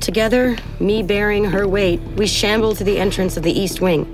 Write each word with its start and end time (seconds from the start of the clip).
Together, 0.00 0.56
me 0.78 1.02
bearing 1.02 1.44
her 1.44 1.66
weight, 1.66 2.00
we 2.16 2.26
shamble 2.26 2.74
to 2.74 2.84
the 2.84 2.98
entrance 2.98 3.36
of 3.36 3.42
the 3.42 3.52
East 3.52 3.80
Wing, 3.80 4.06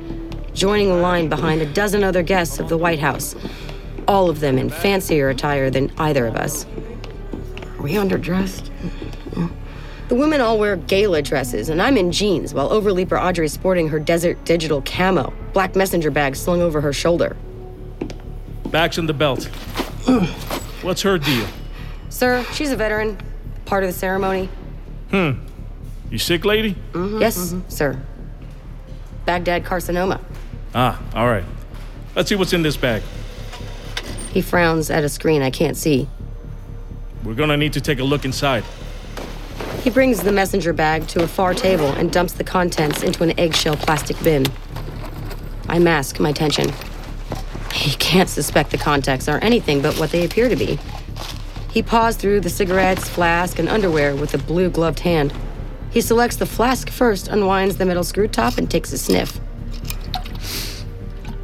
joining 0.54 0.90
a 0.90 0.96
line 0.96 1.28
behind 1.28 1.60
a 1.60 1.72
dozen 1.72 2.02
other 2.02 2.22
guests 2.22 2.58
of 2.58 2.68
the 2.68 2.78
White 2.78 2.98
House, 2.98 3.36
all 4.08 4.30
of 4.30 4.40
them 4.40 4.56
in 4.56 4.70
fancier 4.70 5.28
attire 5.28 5.68
than 5.68 5.92
either 5.98 6.27
of 6.27 6.36
us. 6.36 6.64
Are 7.78 7.82
we 7.82 7.92
underdressed? 7.92 8.70
The 10.08 10.14
women 10.14 10.40
all 10.40 10.58
wear 10.58 10.77
gala 10.77 11.22
dresses, 11.22 11.68
and 11.68 11.80
I'm 11.80 11.96
in 11.96 12.12
jeans, 12.12 12.55
while 12.55 12.70
Overleaper 12.70 13.20
Audrey's 13.20 13.52
sporting 13.52 13.88
her 13.88 13.98
desert 13.98 14.42
digital 14.44 14.82
camo, 14.82 15.32
black 15.52 15.77
messenger 15.77 16.10
bag 16.10 16.34
slung 16.34 16.62
over 16.62 16.80
her 16.80 16.92
shoulder. 16.92 17.36
Backs 18.66 18.96
in 18.98 19.06
the 19.06 19.14
belt. 19.14 19.44
What's 20.82 21.02
her 21.02 21.18
deal? 21.18 21.46
Sir, 22.08 22.44
she's 22.52 22.70
a 22.70 22.77
veteran, 22.77 23.18
part 23.64 23.84
of 23.84 23.88
the 23.88 23.98
ceremony. 23.98 24.48
Hmm. 25.10 25.32
You 26.15 26.19
sick, 26.19 26.45
lady? 26.45 26.77
Yes, 26.95 27.57
sir. 27.67 28.01
Baghdad 29.25 29.65
carcinoma. 29.65 30.20
Ah, 30.73 31.03
all 31.12 31.27
right. 31.27 31.43
Let's 32.15 32.29
see 32.29 32.37
what's 32.37 32.53
in 32.53 32.62
this 32.62 32.77
bag. 32.77 33.03
He 34.31 34.41
frowns 34.41 34.91
at 34.91 35.03
a 35.03 35.09
screen 35.09 35.42
I 35.42 35.51
can't 35.51 35.77
see. 35.77 36.09
We're 37.25 37.35
gonna 37.35 37.57
need 37.57 37.73
to 37.73 37.80
take 37.80 37.98
a 37.98 38.05
look 38.05 38.24
inside. 38.24 38.63
He 39.83 39.91
brings 39.91 40.23
the 40.23 40.30
messenger 40.30 40.73
bag 40.73 41.08
to 41.08 41.24
a 41.24 41.27
far 41.27 41.53
table 41.53 41.89
and 41.89 42.13
dumps 42.13 42.35
the 42.35 42.45
contents 42.45 43.03
into 43.03 43.24
an 43.24 43.36
eggshell 43.36 43.74
plastic 43.74 44.17
bin. 44.23 44.47
I 45.69 45.80
mask 45.80 46.20
my 46.20 46.30
tension. 46.30 46.73
He 47.73 47.97
can't 47.97 48.29
suspect 48.29 48.70
the 48.70 48.79
contents 48.79 49.27
are 49.27 49.42
anything 49.42 49.83
but 49.83 49.98
what 49.98 50.13
they 50.13 50.24
appear 50.24 50.48
to 50.48 50.55
be. 50.55 50.79
He 51.73 51.83
paws 51.83 52.17
through 52.17 52.42
the 52.42 52.51
cigarettes, 52.51 53.08
flask, 53.08 53.58
and 53.58 53.69
underwear 53.69 54.14
with 54.14 54.33
a 54.33 54.39
blue 54.39 54.70
gloved 54.70 55.01
hand. 55.01 55.35
He 55.94 56.00
selects 56.00 56.34
the 56.34 56.44
flask 56.44 56.90
first, 56.90 57.28
unwinds 57.28 57.77
the 57.77 57.84
metal 57.84 58.02
screw 58.02 58.27
top, 58.27 58.58
and 58.58 58.68
takes 58.68 58.92
a 58.92 58.98
sniff. 58.98 59.38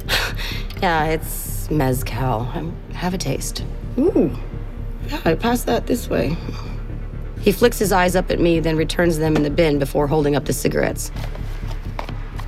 yeah, 0.81 1.05
it's 1.05 1.71
mezcal. 1.71 2.41
Um, 2.53 2.75
have 2.91 3.13
a 3.13 3.17
taste. 3.17 3.63
Ooh. 3.97 4.37
Yeah, 5.07 5.21
I 5.23 5.35
passed 5.35 5.67
that 5.67 5.87
this 5.87 6.09
way. 6.09 6.35
He 7.39 7.53
flicks 7.53 7.79
his 7.79 7.93
eyes 7.93 8.13
up 8.13 8.29
at 8.29 8.41
me, 8.41 8.59
then 8.59 8.75
returns 8.75 9.17
them 9.19 9.37
in 9.37 9.43
the 9.43 9.49
bin 9.49 9.79
before 9.79 10.05
holding 10.07 10.35
up 10.35 10.43
the 10.43 10.53
cigarettes. 10.53 11.11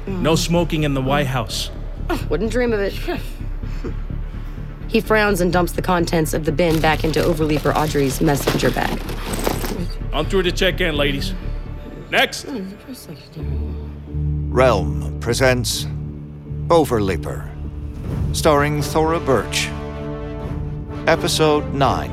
No 0.06 0.36
smoking 0.36 0.84
in 0.84 0.96
the 0.96 1.02
White 1.02 1.28
House. 1.28 1.72
Wouldn't 2.30 2.52
dream 2.52 2.74
of 2.74 2.82
it. 2.82 2.94
He 4.90 5.00
frowns 5.02 5.42
and 5.42 5.52
dumps 5.52 5.72
the 5.72 5.82
contents 5.82 6.36
of 6.36 6.46
the 6.46 6.52
bin 6.52 6.80
back 6.80 7.04
into 7.04 7.20
Overleaper 7.20 7.74
Audrey's 7.74 8.22
messenger 8.22 8.70
bag. 8.70 9.02
On 10.12 10.24
through 10.26 10.44
to 10.44 10.52
check 10.52 10.82
in, 10.82 10.96
ladies. 10.96 11.34
Next! 12.14 12.46
Realm 14.52 15.20
presents 15.20 15.86
Overleaper, 16.68 17.50
starring 18.36 18.84
Thora 18.84 19.20
Birch. 19.20 19.68
Episode 21.08 21.74
9. 21.74 22.12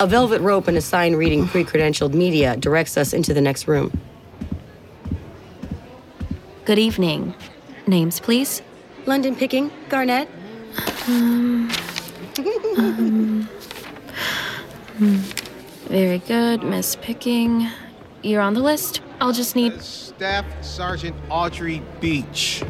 A 0.00 0.06
velvet 0.06 0.40
rope 0.40 0.66
and 0.66 0.78
a 0.78 0.80
sign 0.80 1.14
reading 1.14 1.46
pre 1.46 1.62
credentialed 1.62 2.14
media 2.14 2.56
directs 2.56 2.96
us 2.96 3.12
into 3.12 3.34
the 3.34 3.40
next 3.42 3.68
room. 3.68 3.92
Good 6.64 6.78
evening. 6.78 7.34
Names, 7.86 8.18
please. 8.18 8.62
London 9.04 9.36
picking, 9.36 9.70
Garnett. 9.90 10.26
Um, 11.06 11.68
hmm. 14.96 15.16
Very 15.88 16.18
good, 16.20 16.62
Miss 16.62 16.96
Picking. 16.96 17.68
You're 18.22 18.40
on 18.40 18.54
the 18.54 18.60
list. 18.60 19.02
I'll 19.20 19.34
just 19.34 19.54
need. 19.54 19.82
Staff 19.82 20.46
Sergeant 20.62 21.14
Audrey 21.28 21.82
Beach. 22.00 22.62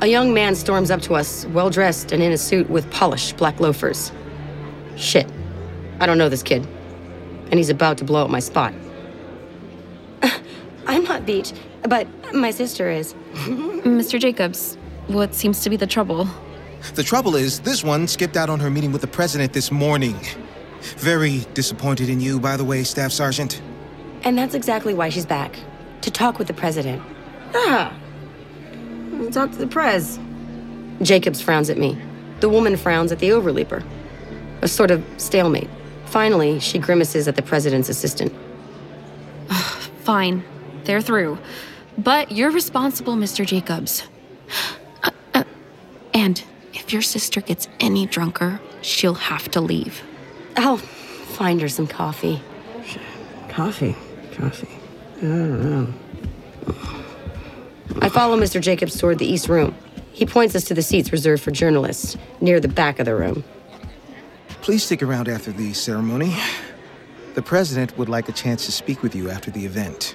A 0.00 0.06
young 0.06 0.32
man 0.32 0.54
storms 0.54 0.92
up 0.92 1.00
to 1.02 1.16
us, 1.16 1.44
well 1.46 1.70
dressed 1.70 2.12
and 2.12 2.22
in 2.22 2.30
a 2.30 2.38
suit 2.38 2.70
with 2.70 2.88
polished 2.92 3.36
black 3.36 3.58
loafers. 3.58 4.12
Shit. 4.94 5.28
I 6.00 6.06
don't 6.06 6.18
know 6.18 6.28
this 6.28 6.42
kid. 6.42 6.66
And 7.50 7.54
he's 7.54 7.70
about 7.70 7.98
to 7.98 8.04
blow 8.04 8.24
up 8.24 8.30
my 8.30 8.40
spot. 8.40 8.74
I'm 10.86 11.04
not 11.04 11.26
Beach, 11.26 11.52
but 11.82 12.06
my 12.34 12.50
sister 12.50 12.90
is. 12.90 13.14
Mr. 13.34 14.20
Jacobs, 14.20 14.76
what 15.06 15.34
seems 15.34 15.62
to 15.62 15.70
be 15.70 15.76
the 15.76 15.86
trouble? 15.86 16.28
The 16.94 17.02
trouble 17.02 17.34
is, 17.36 17.60
this 17.60 17.82
one 17.82 18.06
skipped 18.06 18.36
out 18.36 18.50
on 18.50 18.60
her 18.60 18.70
meeting 18.70 18.92
with 18.92 19.00
the 19.00 19.08
president 19.08 19.52
this 19.52 19.72
morning. 19.72 20.16
Very 20.98 21.40
disappointed 21.54 22.08
in 22.08 22.20
you, 22.20 22.38
by 22.38 22.56
the 22.56 22.64
way, 22.64 22.84
Staff 22.84 23.12
Sergeant. 23.12 23.60
And 24.22 24.38
that's 24.38 24.54
exactly 24.54 24.94
why 24.94 25.08
she's 25.08 25.26
back. 25.26 25.58
To 26.02 26.10
talk 26.10 26.38
with 26.38 26.46
the 26.46 26.54
president. 26.54 27.02
Ah. 27.54 27.96
Talk 29.32 29.50
to 29.52 29.58
the 29.58 29.66
prez. 29.66 30.18
Jacobs 31.02 31.40
frowns 31.40 31.70
at 31.70 31.78
me. 31.78 31.98
The 32.40 32.48
woman 32.48 32.76
frowns 32.76 33.10
at 33.10 33.18
the 33.18 33.30
overleaper. 33.30 33.84
A 34.62 34.68
sort 34.68 34.90
of 34.90 35.04
stalemate. 35.16 35.68
Finally, 36.08 36.58
she 36.58 36.78
grimaces 36.78 37.28
at 37.28 37.36
the 37.36 37.42
president's 37.42 37.88
assistant. 37.90 38.32
Fine. 40.04 40.42
They're 40.84 41.02
through. 41.02 41.38
But 41.98 42.32
you're 42.32 42.50
responsible, 42.50 43.14
Mr. 43.14 43.46
Jacobs. 43.46 44.04
Uh, 45.04 45.10
uh, 45.32 45.44
and 46.12 46.42
if 46.74 46.92
your 46.92 47.02
sister 47.02 47.40
gets 47.40 47.68
any 47.78 48.04
drunker, 48.04 48.60
she'll 48.82 49.14
have 49.14 49.48
to 49.52 49.60
leave. 49.60 50.02
I'll 50.56 50.78
find 50.78 51.60
her 51.60 51.68
some 51.68 51.86
coffee. 51.86 52.42
Coffee. 53.48 53.94
Coffee. 54.32 54.68
I 55.18 55.20
don't 55.20 55.62
know. 55.62 55.94
I 58.02 58.08
follow 58.08 58.36
Mr. 58.36 58.60
Jacobs 58.60 58.98
toward 58.98 59.20
the 59.20 59.26
east 59.26 59.48
room. 59.48 59.76
He 60.12 60.26
points 60.26 60.56
us 60.56 60.64
to 60.64 60.74
the 60.74 60.82
seats 60.82 61.12
reserved 61.12 61.44
for 61.44 61.52
journalists, 61.52 62.16
near 62.40 62.58
the 62.58 62.66
back 62.66 62.98
of 62.98 63.06
the 63.06 63.14
room. 63.14 63.44
Please 64.68 64.84
stick 64.84 65.02
around 65.02 65.30
after 65.30 65.50
the 65.50 65.72
ceremony. 65.72 66.36
The 67.32 67.40
president 67.40 67.96
would 67.96 68.10
like 68.10 68.28
a 68.28 68.32
chance 68.32 68.66
to 68.66 68.70
speak 68.70 69.02
with 69.02 69.14
you 69.14 69.30
after 69.30 69.50
the 69.50 69.64
event. 69.64 70.14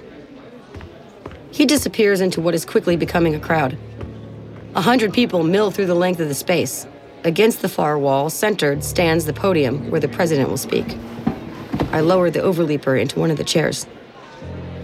He 1.50 1.66
disappears 1.66 2.20
into 2.20 2.40
what 2.40 2.54
is 2.54 2.64
quickly 2.64 2.94
becoming 2.94 3.34
a 3.34 3.40
crowd. 3.40 3.76
A 4.76 4.80
hundred 4.80 5.12
people 5.12 5.42
mill 5.42 5.72
through 5.72 5.86
the 5.86 5.96
length 5.96 6.20
of 6.20 6.28
the 6.28 6.36
space. 6.36 6.86
Against 7.24 7.62
the 7.62 7.68
far 7.68 7.98
wall, 7.98 8.30
centered, 8.30 8.84
stands 8.84 9.24
the 9.24 9.32
podium 9.32 9.90
where 9.90 10.00
the 10.00 10.06
president 10.06 10.48
will 10.48 10.56
speak. 10.56 10.96
I 11.90 11.98
lower 11.98 12.30
the 12.30 12.38
overleaper 12.38 12.96
into 12.96 13.18
one 13.18 13.32
of 13.32 13.38
the 13.38 13.42
chairs. 13.42 13.88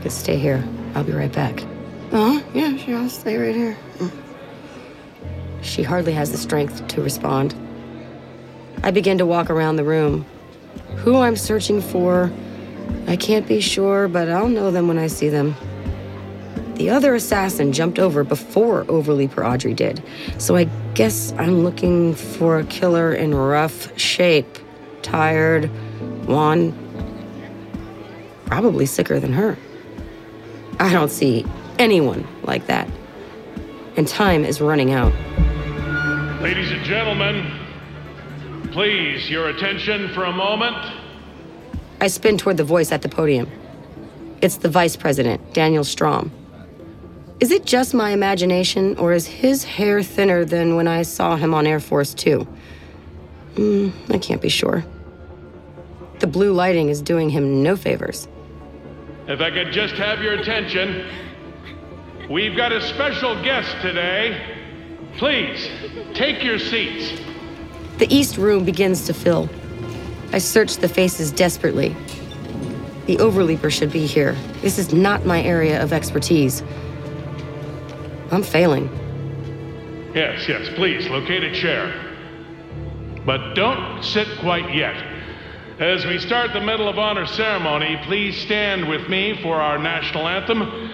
Just 0.02 0.18
stay 0.18 0.36
here. 0.36 0.64
I'll 0.96 1.04
be 1.04 1.12
right 1.12 1.32
back. 1.32 1.64
Huh. 2.10 2.42
Yeah, 2.54 2.76
sure. 2.76 2.96
I'll 2.96 3.08
stay 3.08 3.36
right 3.36 3.54
here. 3.54 3.78
She 5.62 5.84
hardly 5.84 6.14
has 6.14 6.32
the 6.32 6.38
strength 6.38 6.88
to 6.88 7.02
respond. 7.02 7.54
I 8.82 8.90
begin 8.90 9.18
to 9.18 9.26
walk 9.26 9.50
around 9.50 9.76
the 9.76 9.84
room. 9.84 10.24
Who 10.96 11.16
I'm 11.16 11.36
searching 11.36 11.80
for, 11.80 12.30
I 13.06 13.16
can't 13.16 13.46
be 13.46 13.60
sure, 13.60 14.08
but 14.08 14.28
I'll 14.28 14.48
know 14.48 14.70
them 14.70 14.88
when 14.88 14.98
I 14.98 15.06
see 15.06 15.28
them. 15.28 15.54
The 16.74 16.88
other 16.88 17.14
assassin 17.14 17.72
jumped 17.72 17.98
over 17.98 18.24
before 18.24 18.84
Overleaper 18.84 19.46
Audrey 19.46 19.74
did, 19.74 20.02
so 20.38 20.56
I 20.56 20.64
guess 20.94 21.32
I'm 21.32 21.62
looking 21.62 22.14
for 22.14 22.58
a 22.58 22.64
killer 22.64 23.12
in 23.12 23.34
rough 23.34 23.98
shape, 23.98 24.58
tired, 25.02 25.70
wan, 26.26 26.72
probably 28.46 28.86
sicker 28.86 29.20
than 29.20 29.34
her. 29.34 29.58
I 30.78 30.90
don't 30.90 31.10
see 31.10 31.44
anyone 31.78 32.26
like 32.44 32.66
that. 32.68 32.88
And 33.96 34.08
time 34.08 34.44
is 34.44 34.62
running 34.62 34.92
out. 34.92 35.12
Ladies 36.40 36.72
and 36.72 36.82
gentlemen, 36.82 37.59
please, 38.72 39.28
your 39.28 39.48
attention 39.48 40.08
for 40.14 40.24
a 40.24 40.32
moment. 40.32 40.76
I 42.00 42.06
spin 42.06 42.38
toward 42.38 42.56
the 42.56 42.64
voice 42.64 42.92
at 42.92 43.02
the 43.02 43.08
podium. 43.08 43.50
It's 44.40 44.56
the 44.56 44.68
vice 44.68 44.96
president, 44.96 45.52
Daniel 45.52 45.84
Strom. 45.84 46.32
Is 47.40 47.50
it 47.50 47.64
just 47.64 47.94
my 47.94 48.10
imagination, 48.10 48.96
or 48.96 49.12
is 49.12 49.26
his 49.26 49.64
hair 49.64 50.02
thinner 50.02 50.44
than 50.44 50.76
when 50.76 50.88
I 50.88 51.02
saw 51.02 51.36
him 51.36 51.54
on 51.54 51.66
Air 51.66 51.80
Force 51.80 52.14
Two? 52.14 52.46
Mm, 53.54 53.92
I 54.10 54.18
can't 54.18 54.42
be 54.42 54.48
sure. 54.48 54.84
The 56.20 56.26
blue 56.26 56.52
lighting 56.52 56.90
is 56.90 57.00
doing 57.00 57.30
him 57.30 57.62
no 57.62 57.76
favors. 57.76 58.28
If 59.26 59.40
I 59.40 59.50
could 59.50 59.72
just 59.72 59.94
have 59.94 60.22
your 60.22 60.34
attention, 60.34 61.06
we've 62.30 62.56
got 62.56 62.72
a 62.72 62.80
special 62.80 63.42
guest 63.42 63.74
today. 63.80 64.56
Please, 65.16 65.68
take 66.14 66.44
your 66.44 66.58
seats. 66.58 67.20
The 68.00 68.12
East 68.14 68.38
Room 68.38 68.64
begins 68.64 69.04
to 69.08 69.12
fill. 69.12 69.50
I 70.32 70.38
search 70.38 70.78
the 70.78 70.88
faces 70.88 71.30
desperately. 71.30 71.94
The 73.04 73.18
Overleaper 73.18 73.70
should 73.70 73.92
be 73.92 74.06
here. 74.06 74.38
This 74.62 74.78
is 74.78 74.94
not 74.94 75.26
my 75.26 75.42
area 75.42 75.82
of 75.82 75.92
expertise. 75.92 76.62
I'm 78.30 78.42
failing. 78.42 78.88
Yes, 80.14 80.48
yes, 80.48 80.70
please, 80.76 81.10
locate 81.10 81.44
a 81.44 81.52
chair. 81.52 81.92
But 83.26 83.52
don't 83.52 84.02
sit 84.02 84.28
quite 84.38 84.74
yet. 84.74 84.96
As 85.78 86.06
we 86.06 86.18
start 86.18 86.54
the 86.54 86.60
Medal 86.62 86.88
of 86.88 86.98
Honor 86.98 87.26
ceremony, 87.26 88.00
please 88.04 88.34
stand 88.34 88.88
with 88.88 89.10
me 89.10 89.38
for 89.42 89.56
our 89.56 89.76
national 89.76 90.26
anthem, 90.26 90.90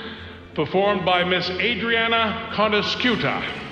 performed 0.57 1.05
by 1.05 1.23
Miss 1.23 1.49
Adriana 1.51 2.51
Contescuta. 2.53 3.66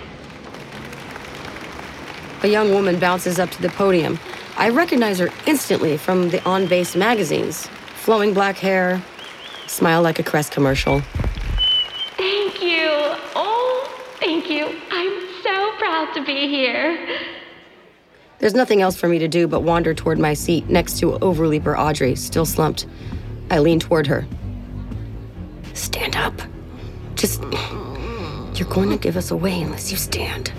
A 2.44 2.46
young 2.46 2.72
woman 2.72 2.98
bounces 2.98 3.38
up 3.38 3.50
to 3.52 3.62
the 3.62 3.70
podium. 3.70 4.20
I 4.58 4.68
recognize 4.68 5.18
her 5.18 5.30
instantly 5.46 5.96
from 5.96 6.28
the 6.28 6.44
on 6.44 6.66
base 6.66 6.94
magazines. 6.94 7.66
Flowing 7.94 8.34
black 8.34 8.58
hair, 8.58 9.02
smile 9.66 10.02
like 10.02 10.18
a 10.18 10.22
Crest 10.22 10.52
commercial. 10.52 11.00
Thank 12.18 12.62
you. 12.62 12.86
Oh, 13.34 13.90
thank 14.20 14.50
you. 14.50 14.78
I'm 14.90 15.42
so 15.42 15.72
proud 15.78 16.12
to 16.12 16.22
be 16.22 16.46
here. 16.46 17.18
There's 18.40 18.52
nothing 18.52 18.82
else 18.82 18.94
for 18.94 19.08
me 19.08 19.18
to 19.20 19.26
do 19.26 19.48
but 19.48 19.62
wander 19.62 19.94
toward 19.94 20.18
my 20.18 20.34
seat 20.34 20.68
next 20.68 20.98
to 20.98 21.12
Overleaper 21.12 21.78
Audrey, 21.78 22.14
still 22.14 22.44
slumped. 22.44 22.86
I 23.50 23.60
lean 23.60 23.80
toward 23.80 24.06
her. 24.06 24.26
Stand 25.72 26.14
up. 26.14 26.42
Just. 27.14 27.42
You're 28.54 28.68
going 28.68 28.90
to 28.90 28.98
give 28.98 29.16
us 29.16 29.30
away 29.30 29.62
unless 29.62 29.90
you 29.90 29.96
stand. 29.96 30.52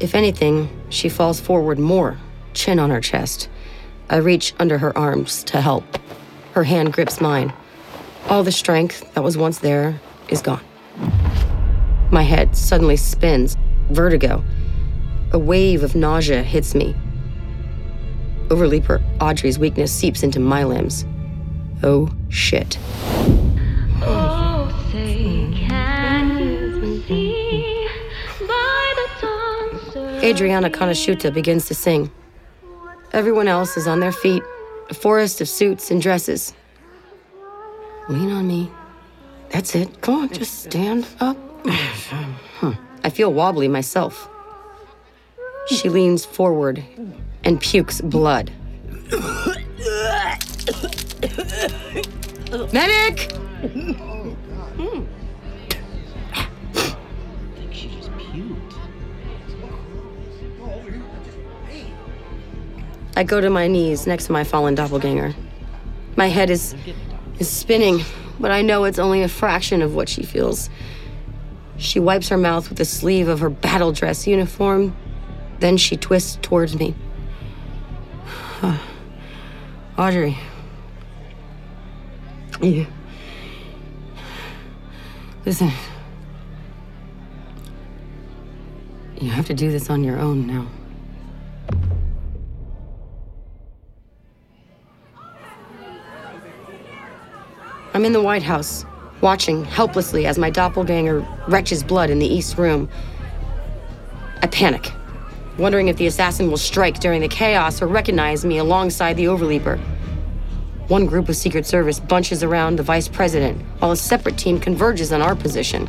If 0.00 0.14
anything, 0.14 0.68
she 0.90 1.08
falls 1.08 1.40
forward 1.40 1.78
more, 1.78 2.18
chin 2.54 2.78
on 2.78 2.90
her 2.90 3.00
chest. 3.00 3.48
I 4.08 4.16
reach 4.16 4.54
under 4.58 4.78
her 4.78 4.96
arms 4.96 5.42
to 5.44 5.60
help. 5.60 5.98
Her 6.52 6.64
hand 6.64 6.92
grips 6.92 7.20
mine. 7.20 7.52
All 8.28 8.42
the 8.42 8.52
strength 8.52 9.12
that 9.14 9.24
was 9.24 9.36
once 9.36 9.58
there 9.58 10.00
is 10.28 10.40
gone. 10.40 10.64
My 12.10 12.22
head 12.22 12.56
suddenly 12.56 12.96
spins, 12.96 13.56
vertigo. 13.90 14.44
A 15.32 15.38
wave 15.38 15.82
of 15.82 15.94
nausea 15.94 16.42
hits 16.42 16.74
me. 16.74 16.94
Overleaper 18.48 19.02
Audrey's 19.20 19.58
weakness 19.58 19.92
seeps 19.92 20.22
into 20.22 20.40
my 20.40 20.64
limbs. 20.64 21.04
Oh 21.82 22.08
shit. 22.28 22.78
Adriana 30.22 30.68
Conosciuta 30.68 31.32
begins 31.32 31.66
to 31.66 31.74
sing. 31.74 32.10
Everyone 33.12 33.46
else 33.46 33.76
is 33.76 33.86
on 33.86 34.00
their 34.00 34.12
feet, 34.12 34.42
a 34.90 34.94
forest 34.94 35.40
of 35.40 35.48
suits 35.48 35.92
and 35.92 36.02
dresses. 36.02 36.54
Lean 38.08 38.30
on 38.32 38.46
me. 38.46 38.70
That's 39.50 39.74
it. 39.76 40.00
Come 40.00 40.22
on, 40.22 40.28
just 40.30 40.64
stand 40.64 41.06
up. 41.20 41.36
Huh. 41.64 42.74
I 43.04 43.10
feel 43.10 43.32
wobbly 43.32 43.68
myself. 43.68 44.28
She 45.68 45.88
leans 45.88 46.24
forward 46.24 46.82
and 47.44 47.60
pukes 47.60 48.00
blood. 48.00 48.50
Medic! 52.72 53.32
Hmm. 53.62 55.04
I 63.18 63.24
go 63.24 63.40
to 63.40 63.50
my 63.50 63.66
knees 63.66 64.06
next 64.06 64.26
to 64.26 64.32
my 64.32 64.44
fallen 64.44 64.76
doppelganger. 64.76 65.34
My 66.14 66.28
head 66.28 66.50
is 66.50 66.76
is 67.40 67.50
spinning, 67.50 68.04
but 68.38 68.52
I 68.52 68.62
know 68.62 68.84
it's 68.84 69.00
only 69.00 69.22
a 69.22 69.28
fraction 69.28 69.82
of 69.82 69.92
what 69.92 70.08
she 70.08 70.22
feels. 70.22 70.70
She 71.78 71.98
wipes 71.98 72.28
her 72.28 72.38
mouth 72.38 72.68
with 72.68 72.78
the 72.78 72.84
sleeve 72.84 73.26
of 73.26 73.40
her 73.40 73.50
battle 73.50 73.90
dress 73.90 74.28
uniform, 74.28 74.96
then 75.58 75.76
she 75.76 75.96
twists 75.96 76.38
towards 76.42 76.78
me. 76.78 76.94
Audrey. 79.98 80.38
You. 82.62 82.86
Listen. 85.44 85.72
You 89.20 89.30
have 89.30 89.48
to 89.48 89.54
do 89.54 89.72
this 89.72 89.90
on 89.90 90.04
your 90.04 90.20
own 90.20 90.46
now. 90.46 90.68
I'm 97.98 98.04
in 98.04 98.12
the 98.12 98.22
White 98.22 98.44
House, 98.44 98.84
watching 99.22 99.64
helplessly 99.64 100.24
as 100.24 100.38
my 100.38 100.50
doppelganger 100.50 101.20
retches 101.48 101.84
blood 101.84 102.10
in 102.10 102.20
the 102.20 102.28
East 102.28 102.56
Room. 102.56 102.88
I 104.40 104.46
panic, 104.46 104.92
wondering 105.58 105.88
if 105.88 105.96
the 105.96 106.06
assassin 106.06 106.48
will 106.48 106.58
strike 106.58 107.00
during 107.00 107.22
the 107.22 107.26
chaos 107.26 107.82
or 107.82 107.88
recognize 107.88 108.44
me 108.44 108.58
alongside 108.58 109.14
the 109.14 109.24
Overleaper. 109.24 109.80
One 110.86 111.06
group 111.06 111.28
of 111.28 111.34
Secret 111.34 111.66
Service 111.66 111.98
bunches 111.98 112.44
around 112.44 112.76
the 112.76 112.84
Vice 112.84 113.08
President, 113.08 113.60
while 113.80 113.90
a 113.90 113.96
separate 113.96 114.38
team 114.38 114.60
converges 114.60 115.12
on 115.12 115.20
our 115.20 115.34
position. 115.34 115.88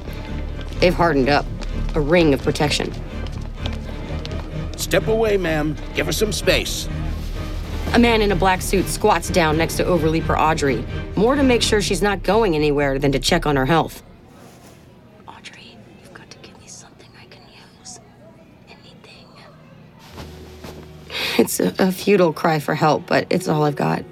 They've 0.80 0.92
hardened 0.92 1.30
up, 1.30 1.46
a 1.94 2.02
ring 2.02 2.34
of 2.34 2.42
protection. 2.42 2.92
Step 4.78 5.08
away, 5.08 5.38
ma'am. 5.38 5.76
Give 5.94 6.08
her 6.08 6.12
some 6.12 6.32
space. 6.32 6.90
A 7.94 7.98
man 8.00 8.22
in 8.22 8.32
a 8.32 8.36
black 8.36 8.62
suit 8.62 8.86
squats 8.86 9.30
down 9.30 9.58
next 9.58 9.76
to 9.78 9.84
Overleaper 9.84 10.40
Audrey, 10.40 10.86
more 11.16 11.36
to 11.36 11.42
make 11.42 11.62
sure 11.64 11.82
she's 11.82 12.04
not 12.04 12.22
going 12.22 12.56
anywhere 12.56 13.00
than 13.00 13.12
to 13.12 13.20
check 13.20 13.48
on 13.48 13.56
her 13.56 13.66
health. 13.66 14.04
Audrey, 15.28 15.76
you've 16.00 16.14
got 16.14 16.30
to 16.30 16.38
give 16.38 16.58
me 16.62 16.68
something 16.68 17.10
I 17.20 17.26
can 17.26 17.42
use. 17.80 18.00
Anything. 18.70 19.28
It's 21.40 21.60
a, 21.60 21.74
a 21.80 21.92
futile 21.92 22.32
cry 22.32 22.60
for 22.60 22.76
help, 22.76 23.08
but 23.08 23.26
it's 23.32 23.48
all 23.48 23.64
I've 23.64 23.76
got. 23.76 24.06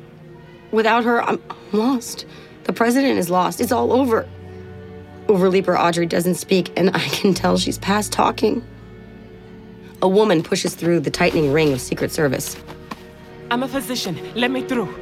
Without 0.72 1.06
her, 1.06 1.22
I'm 1.22 1.40
lost. 1.72 2.26
The 2.64 2.74
president 2.74 3.20
is 3.20 3.30
lost. 3.30 3.62
It's 3.62 3.72
all 3.72 3.94
over. 3.94 4.28
Overleaper 5.28 5.80
Audrey 5.80 6.08
doesn't 6.08 6.36
speak, 6.36 6.72
and 6.76 6.90
I 6.96 7.08
can 7.10 7.34
tell 7.34 7.58
she's 7.58 7.78
past 7.78 8.12
talking. 8.12 8.66
A 10.02 10.10
woman 10.10 10.42
pushes 10.42 10.74
through 10.74 11.02
the 11.02 11.12
tightening 11.12 11.54
ring 11.54 11.74
of 11.74 11.80
Secret 11.80 12.12
Service. 12.12 12.58
I'm 13.50 13.64
a 13.64 13.68
physician. 13.68 14.20
Let 14.36 14.52
me 14.52 14.62
through. 14.62 14.94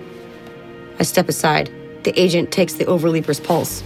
I 0.99 1.03
step 1.03 1.29
aside. 1.29 1.71
The 2.03 2.17
agent 2.19 2.51
takes 2.51 2.73
the 2.73 2.85
overleaper's 2.85 3.39
pulse. 3.39 3.83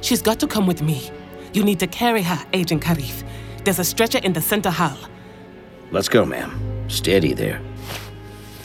She's 0.00 0.22
got 0.22 0.38
to 0.40 0.46
come 0.46 0.66
with 0.66 0.82
me. 0.82 1.10
You 1.52 1.64
need 1.64 1.80
to 1.80 1.86
carry 1.86 2.22
her, 2.22 2.44
Agent 2.52 2.82
Karif. 2.82 3.24
There's 3.64 3.78
a 3.78 3.84
stretcher 3.84 4.18
in 4.18 4.32
the 4.32 4.40
center 4.40 4.70
hall. 4.70 4.96
Let's 5.90 6.08
go, 6.08 6.24
ma'am. 6.24 6.88
Steady 6.88 7.32
there. 7.32 7.60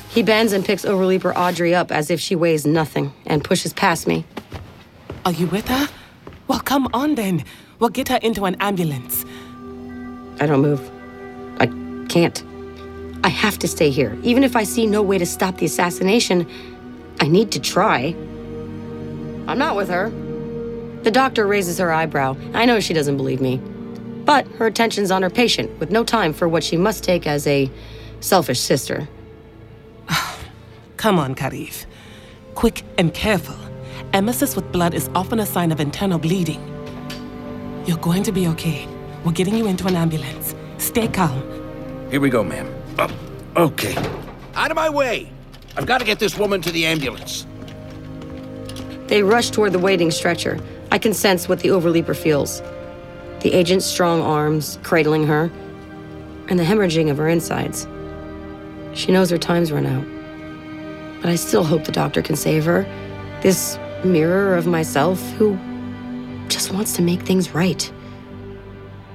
He 0.10 0.24
bends 0.24 0.54
and 0.54 0.66
picks 0.66 0.86
Overleaper 0.86 1.36
Audrey 1.36 1.74
up 1.74 1.92
as 1.92 2.10
if 2.10 2.20
she 2.20 2.36
weighs 2.36 2.66
nothing 2.66 3.14
and 3.26 3.44
pushes 3.44 3.74
past 3.74 4.08
me. 4.08 4.26
Are 5.26 5.32
you 5.32 5.48
with 5.48 5.68
her? 5.68 5.88
Well, 6.48 6.60
come 6.60 6.88
on 6.94 7.16
then. 7.16 7.44
We'll 7.80 7.90
get 7.90 8.08
her 8.10 8.20
into 8.22 8.46
an 8.46 8.56
ambulance. 8.60 9.24
I 10.40 10.46
don't 10.48 10.62
move. 10.62 10.92
I 11.60 11.68
can't. 12.10 12.44
I 13.24 13.30
have 13.30 13.60
to 13.60 13.68
stay 13.68 13.90
here. 13.90 14.18
Even 14.24 14.44
if 14.44 14.56
I 14.56 14.64
see 14.64 14.86
no 14.86 15.02
way 15.02 15.18
to 15.18 15.26
stop 15.26 15.58
the 15.58 15.66
assassination, 15.66 16.48
I 17.20 17.28
need 17.28 17.52
to 17.52 17.60
try. 17.60 18.16
I'm 19.48 19.58
not 19.58 19.76
with 19.76 19.90
her. 19.90 20.10
The 21.04 21.12
doctor 21.12 21.48
raises 21.48 21.78
her 21.80 21.92
eyebrow. 21.92 22.38
I 22.54 22.66
know 22.66 22.80
she 22.80 22.94
doesn't 22.94 23.18
believe 23.18 23.42
me. 23.42 23.58
But 24.26 24.48
her 24.58 24.68
attention's 24.68 25.12
on 25.12 25.22
her 25.22 25.30
patient, 25.30 25.80
with 25.80 25.92
no 25.92 26.04
time 26.04 26.34
for 26.34 26.48
what 26.48 26.64
she 26.64 26.78
must 26.78 27.04
take 27.04 27.26
as 27.26 27.48
a 27.48 27.70
selfish 28.20 28.60
sister. 28.60 29.10
Come 30.98 31.20
on, 31.20 31.36
Karif. 31.36 31.86
Quick 32.56 32.84
and 32.98 33.14
careful. 33.14 33.56
Emesis 34.14 34.56
with 34.56 34.72
blood 34.72 34.94
is 34.94 35.10
often 35.16 35.40
a 35.40 35.46
sign 35.46 35.72
of 35.72 35.80
internal 35.80 36.20
bleeding. 36.20 36.62
You're 37.86 37.98
going 37.98 38.24
to 38.24 38.32
be 38.32 38.48
okay. 38.48 38.88
We're 39.24 39.32
getting 39.32 39.56
you 39.56 39.68
into 39.68 39.88
an 39.88 39.96
ambulance. 39.96 40.56
Stay 40.78 41.08
calm. 41.08 41.42
Here 42.12 42.20
we 42.20 42.30
go, 42.30 42.44
ma'am. 42.44 42.79
Oh, 43.00 43.10
okay. 43.56 43.96
Out 44.56 44.72
of 44.72 44.76
my 44.76 44.90
way! 44.90 45.32
I've 45.78 45.86
got 45.86 46.00
to 46.00 46.06
get 46.06 46.20
this 46.20 46.38
woman 46.38 46.62
to 46.62 46.72
the 46.72 46.86
ambulance. 46.86 47.46
They 49.08 49.24
rush 49.24 49.52
toward 49.52 49.72
the 49.72 49.80
waiting 49.80 50.12
stretcher. 50.12 50.60
I 50.92 50.98
can 50.98 51.14
sense 51.14 51.48
what 51.48 51.62
the 51.62 51.70
overleaper 51.70 52.16
feels 52.16 52.62
the 53.42 53.54
agent's 53.54 53.86
strong 53.86 54.22
arms 54.22 54.78
cradling 54.84 55.26
her, 55.26 55.50
and 56.50 56.60
the 56.60 56.64
hemorrhaging 56.64 57.10
of 57.10 57.18
her 57.18 57.30
insides. 57.30 57.88
She 58.94 59.14
knows 59.14 59.30
her 59.30 59.38
time's 59.38 59.72
run 59.72 59.86
out. 59.86 60.04
But 61.22 61.30
I 61.30 61.36
still 61.36 61.64
hope 61.64 61.86
the 61.86 61.94
doctor 61.94 62.22
can 62.22 62.36
save 62.36 62.66
her. 62.66 62.84
This 63.42 63.80
mirror 64.04 64.58
of 64.58 64.68
myself 64.68 65.22
who 65.38 65.58
just 66.50 66.74
wants 66.74 66.94
to 66.98 67.02
make 67.02 67.22
things 67.22 67.52
right. 67.52 67.90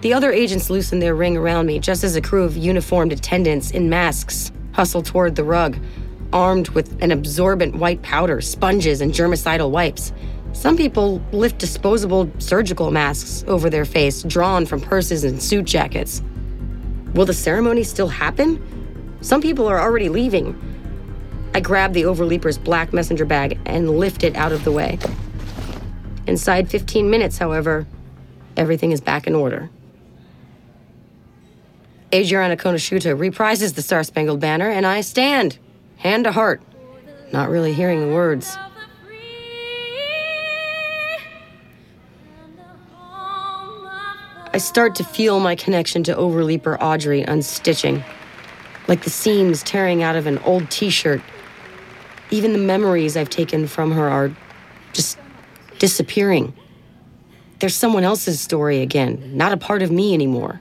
The 0.04 0.12
other 0.12 0.32
agents 0.32 0.68
loosen 0.68 0.98
their 0.98 1.14
ring 1.14 1.34
around 1.34 1.64
me 1.64 1.78
just 1.78 2.04
as 2.04 2.14
a 2.14 2.20
crew 2.20 2.44
of 2.44 2.58
uniformed 2.58 3.10
attendants 3.10 3.70
in 3.70 3.88
masks 3.88 4.52
hustle 4.72 5.00
toward 5.00 5.34
the 5.34 5.44
rug, 5.44 5.78
armed 6.30 6.68
with 6.68 7.02
an 7.02 7.10
absorbent 7.10 7.76
white 7.76 8.02
powder, 8.02 8.42
sponges, 8.42 9.00
and 9.00 9.14
germicidal 9.14 9.70
wipes. 9.70 10.12
Some 10.52 10.76
people 10.76 11.22
lift 11.32 11.56
disposable 11.56 12.30
surgical 12.38 12.90
masks 12.90 13.44
over 13.46 13.70
their 13.70 13.86
face, 13.86 14.22
drawn 14.24 14.66
from 14.66 14.82
purses 14.82 15.24
and 15.24 15.42
suit 15.42 15.64
jackets. 15.64 16.20
Will 17.14 17.24
the 17.24 17.32
ceremony 17.32 17.82
still 17.82 18.08
happen? 18.08 19.16
Some 19.22 19.40
people 19.40 19.66
are 19.66 19.80
already 19.80 20.10
leaving. 20.10 20.54
I 21.54 21.60
grab 21.60 21.94
the 21.94 22.04
overleaper's 22.04 22.58
black 22.58 22.92
messenger 22.92 23.24
bag 23.24 23.58
and 23.64 23.98
lift 23.98 24.22
it 24.22 24.36
out 24.36 24.52
of 24.52 24.64
the 24.64 24.72
way. 24.72 24.98
Inside 26.26 26.68
15 26.68 27.08
minutes, 27.08 27.38
however, 27.38 27.86
everything 28.58 28.92
is 28.92 29.00
back 29.00 29.26
in 29.26 29.34
order. 29.34 29.70
Adriana 32.14 32.56
Konoshuta 32.56 33.18
reprises 33.18 33.74
the 33.74 33.82
Star 33.82 34.04
Spangled 34.04 34.38
Banner, 34.38 34.70
and 34.70 34.86
I 34.86 35.00
stand, 35.00 35.58
hand 35.96 36.22
to 36.24 36.30
heart, 36.30 36.62
not 37.32 37.48
really 37.50 37.72
hearing 37.72 38.06
the 38.06 38.14
words. 38.14 38.56
I 44.52 44.58
start 44.58 44.94
to 44.94 45.02
feel 45.02 45.40
my 45.40 45.56
connection 45.56 46.04
to 46.04 46.14
Overleaper 46.14 46.80
Audrey 46.80 47.24
unstitching, 47.24 48.04
like 48.86 49.02
the 49.02 49.10
seams 49.10 49.64
tearing 49.64 50.04
out 50.04 50.14
of 50.14 50.28
an 50.28 50.38
old 50.38 50.70
t 50.70 50.90
shirt. 50.90 51.20
Even 52.30 52.52
the 52.52 52.60
memories 52.60 53.16
I've 53.16 53.28
taken 53.28 53.66
from 53.66 53.90
her 53.90 54.08
are 54.08 54.30
just 54.92 55.18
disappearing. 55.80 56.54
There's 57.58 57.74
someone 57.74 58.04
else's 58.04 58.40
story 58.40 58.82
again, 58.82 59.36
not 59.36 59.50
a 59.50 59.56
part 59.56 59.82
of 59.82 59.90
me 59.90 60.14
anymore. 60.14 60.60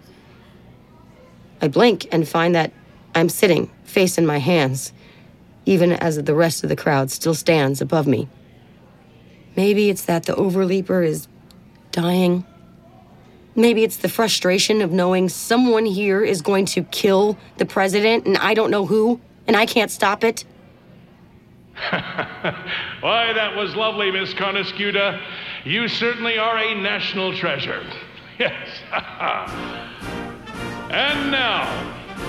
I 1.63 1.67
blink 1.67 2.07
and 2.11 2.27
find 2.27 2.53
that 2.55 2.71
I'm 3.15 3.29
sitting, 3.29 3.71
face 3.83 4.17
in 4.17 4.25
my 4.25 4.37
hands, 4.37 4.93
even 5.65 5.91
as 5.93 6.21
the 6.21 6.35
rest 6.35 6.63
of 6.63 6.69
the 6.69 6.75
crowd 6.75 7.09
still 7.09 7.33
stands 7.33 7.81
above 7.81 8.05
me. 8.05 8.27
Maybe 9.55 9.89
it's 9.89 10.05
that 10.05 10.25
the 10.25 10.33
Overleaper 10.33 11.05
is 11.07 11.27
dying 11.91 12.45
Maybe 13.55 13.83
it's 13.83 13.97
the 13.97 14.09
frustration 14.09 14.81
of 14.81 14.91
knowing 14.91 15.29
someone 15.29 15.85
here 15.85 16.23
is 16.23 16.41
going 16.41 16.65
to 16.67 16.83
kill 16.85 17.37
the 17.57 17.65
president 17.65 18.25
and 18.25 18.37
I 18.37 18.55
don't 18.55 18.71
know 18.71 18.85
who, 18.85 19.21
and 19.45 19.55
I 19.55 19.67
can't 19.67 19.91
stop 19.91 20.23
it. 20.23 20.43
Why, 21.89 23.33
that 23.33 23.55
was 23.55 23.75
lovely, 23.75 24.11
Miss 24.11 24.33
Coniscuta. 24.33 25.21
You 25.65 25.87
certainly 25.87 26.37
are 26.37 26.57
a 26.57 26.73
national 26.75 27.37
treasure. 27.37 27.83
Yes. 28.39 28.67
and 30.93 31.31
now, 31.31 31.65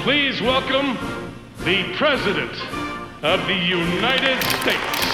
please 0.05 0.41
welcome 0.41 0.97
the 1.67 1.85
President 1.99 2.53
of 3.23 3.47
the 3.47 3.55
United 3.55 4.43
States. 4.63 5.05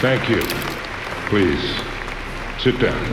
Thank 0.00 0.28
you. 0.28 0.42
Please. 1.28 1.80
Sit 2.58 2.80
down. 2.80 3.04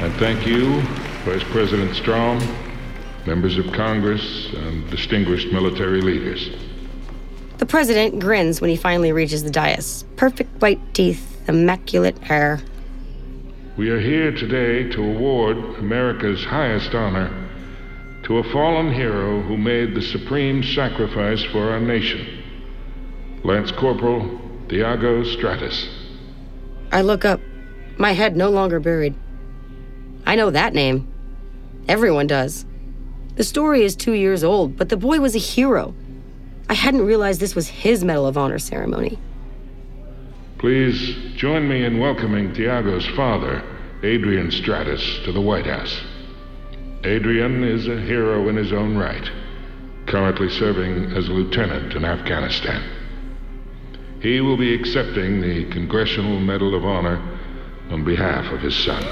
And 0.00 0.14
thank 0.14 0.46
you, 0.46 0.80
Vice 1.24 1.42
President 1.50 1.96
Strom, 1.96 2.38
members 3.26 3.58
of 3.58 3.72
Congress, 3.72 4.52
and 4.54 4.88
distinguished 4.88 5.52
military 5.52 6.00
leaders. 6.00 6.48
The 7.58 7.66
president 7.66 8.20
grins 8.20 8.60
when 8.60 8.70
he 8.70 8.76
finally 8.76 9.12
reaches 9.12 9.42
the 9.42 9.50
dais. 9.50 10.04
Perfect 10.14 10.62
white 10.62 10.80
teeth, 10.94 11.42
immaculate 11.48 12.16
hair. 12.20 12.60
We 13.80 13.88
are 13.88 13.98
here 13.98 14.30
today 14.30 14.90
to 14.90 15.02
award 15.02 15.56
America's 15.78 16.44
highest 16.44 16.94
honor 16.94 17.48
to 18.24 18.36
a 18.36 18.52
fallen 18.52 18.92
hero 18.92 19.40
who 19.40 19.56
made 19.56 19.94
the 19.94 20.02
supreme 20.02 20.62
sacrifice 20.62 21.42
for 21.44 21.70
our 21.70 21.80
nation 21.80 22.44
Lance 23.42 23.72
Corporal 23.72 24.38
Thiago 24.66 25.24
Stratus. 25.32 25.88
I 26.92 27.00
look 27.00 27.24
up 27.24 27.40
my 27.96 28.12
head 28.12 28.36
no 28.36 28.50
longer 28.50 28.80
buried. 28.80 29.14
I 30.26 30.34
know 30.34 30.50
that 30.50 30.74
name. 30.74 31.08
Everyone 31.88 32.26
does. 32.26 32.66
The 33.36 33.44
story 33.44 33.82
is 33.82 33.96
two 33.96 34.12
years 34.12 34.44
old, 34.44 34.76
but 34.76 34.90
the 34.90 34.98
boy 34.98 35.20
was 35.20 35.34
a 35.34 35.38
hero. 35.38 35.94
I 36.68 36.74
hadn't 36.74 37.06
realized 37.06 37.40
this 37.40 37.54
was 37.54 37.68
his 37.68 38.04
Medal 38.04 38.26
of 38.26 38.36
Honor 38.36 38.58
ceremony. 38.58 39.18
Please 40.60 41.16
join 41.36 41.66
me 41.66 41.86
in 41.86 41.98
welcoming 41.98 42.52
Thiago's 42.52 43.06
father, 43.16 43.64
Adrian 44.02 44.50
Stratus, 44.50 45.20
to 45.24 45.32
the 45.32 45.40
White 45.40 45.64
House. 45.64 46.02
Adrian 47.02 47.64
is 47.64 47.88
a 47.88 47.98
hero 47.98 48.46
in 48.50 48.56
his 48.56 48.70
own 48.70 48.94
right, 48.94 49.26
currently 50.04 50.50
serving 50.50 51.12
as 51.12 51.28
a 51.28 51.32
lieutenant 51.32 51.94
in 51.94 52.04
Afghanistan. 52.04 52.84
He 54.20 54.42
will 54.42 54.58
be 54.58 54.74
accepting 54.74 55.40
the 55.40 55.64
Congressional 55.70 56.38
Medal 56.38 56.74
of 56.74 56.84
Honor 56.84 57.16
on 57.88 58.04
behalf 58.04 58.52
of 58.52 58.60
his 58.60 58.76
son. 58.76 59.02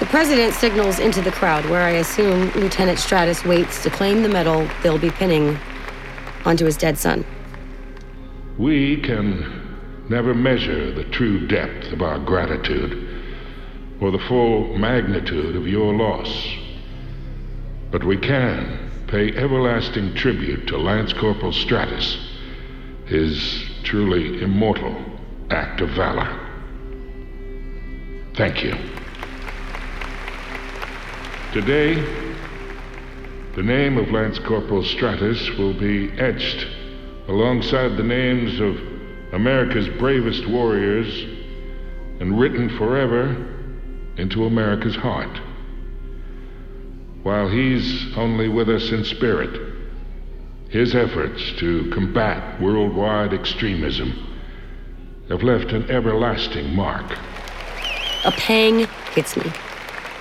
The 0.00 0.06
president 0.06 0.54
signals 0.54 1.00
into 1.00 1.20
the 1.20 1.32
crowd, 1.32 1.66
where 1.66 1.82
I 1.82 1.90
assume 1.90 2.50
Lieutenant 2.52 2.98
Stratus 2.98 3.44
waits 3.44 3.82
to 3.82 3.90
claim 3.90 4.22
the 4.22 4.30
medal 4.30 4.66
they'll 4.82 4.96
be 4.96 5.10
pinning 5.10 5.58
onto 6.46 6.64
his 6.64 6.78
dead 6.78 6.96
son. 6.96 7.26
We 8.56 9.02
can 9.02 9.63
never 10.08 10.34
measure 10.34 10.92
the 10.92 11.04
true 11.04 11.46
depth 11.46 11.92
of 11.92 12.02
our 12.02 12.18
gratitude 12.18 13.22
or 14.00 14.10
the 14.10 14.18
full 14.18 14.76
magnitude 14.76 15.56
of 15.56 15.66
your 15.66 15.94
loss. 15.94 16.54
But 17.90 18.04
we 18.04 18.16
can 18.16 18.90
pay 19.06 19.34
everlasting 19.36 20.14
tribute 20.14 20.66
to 20.68 20.76
Lance 20.76 21.12
Corporal 21.12 21.52
Stratus, 21.52 22.18
his 23.06 23.64
truly 23.82 24.42
immortal 24.42 24.96
act 25.50 25.80
of 25.80 25.90
valor. 25.90 26.40
Thank 28.34 28.64
you. 28.64 28.74
Today, 31.52 31.94
the 33.54 33.62
name 33.62 33.96
of 33.96 34.10
Lance 34.10 34.40
Corporal 34.40 34.82
Stratus 34.82 35.48
will 35.50 35.74
be 35.74 36.10
etched 36.18 36.66
alongside 37.28 37.96
the 37.96 38.02
names 38.02 38.58
of 38.58 38.93
America's 39.34 39.88
bravest 39.98 40.46
warriors 40.46 41.24
and 42.20 42.38
written 42.38 42.68
forever 42.78 43.34
into 44.16 44.44
America's 44.44 44.96
heart. 44.96 45.40
while 47.24 47.48
he's 47.48 48.14
only 48.18 48.48
with 48.48 48.68
us 48.68 48.92
in 48.92 49.02
spirit. 49.02 49.74
His 50.68 50.94
efforts 50.94 51.52
to 51.58 51.90
combat 51.90 52.60
worldwide 52.60 53.32
extremism 53.32 54.12
have 55.30 55.42
left 55.42 55.72
an 55.72 55.90
everlasting 55.90 56.74
mark. 56.76 57.16
A 58.26 58.30
pang 58.32 58.86
hits 59.14 59.38
me. 59.38 59.50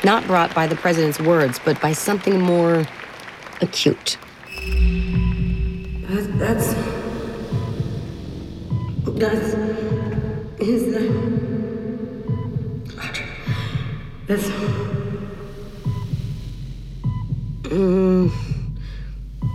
Not 0.06 0.26
brought 0.28 0.56
by 0.56 0.66
the 0.66 0.76
president's 0.78 1.20
words, 1.20 1.60
but 1.64 1.80
by 1.82 1.92
something 1.92 2.40
more 2.40 2.86
acute. 3.62 4.18
That, 6.08 6.36
that's. 6.38 6.93
That's. 9.24 9.54
Is 10.60 10.92
that. 10.92 11.10
That's. 14.28 14.44
Mm, 17.70 18.30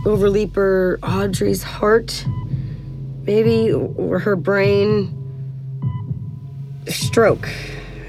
Overleaper 0.07 0.99
Audrey's 1.03 1.63
heart, 1.63 2.25
maybe, 3.25 3.71
or 3.71 4.19
her 4.19 4.37
brain. 4.37 5.15
Stroke, 6.87 7.47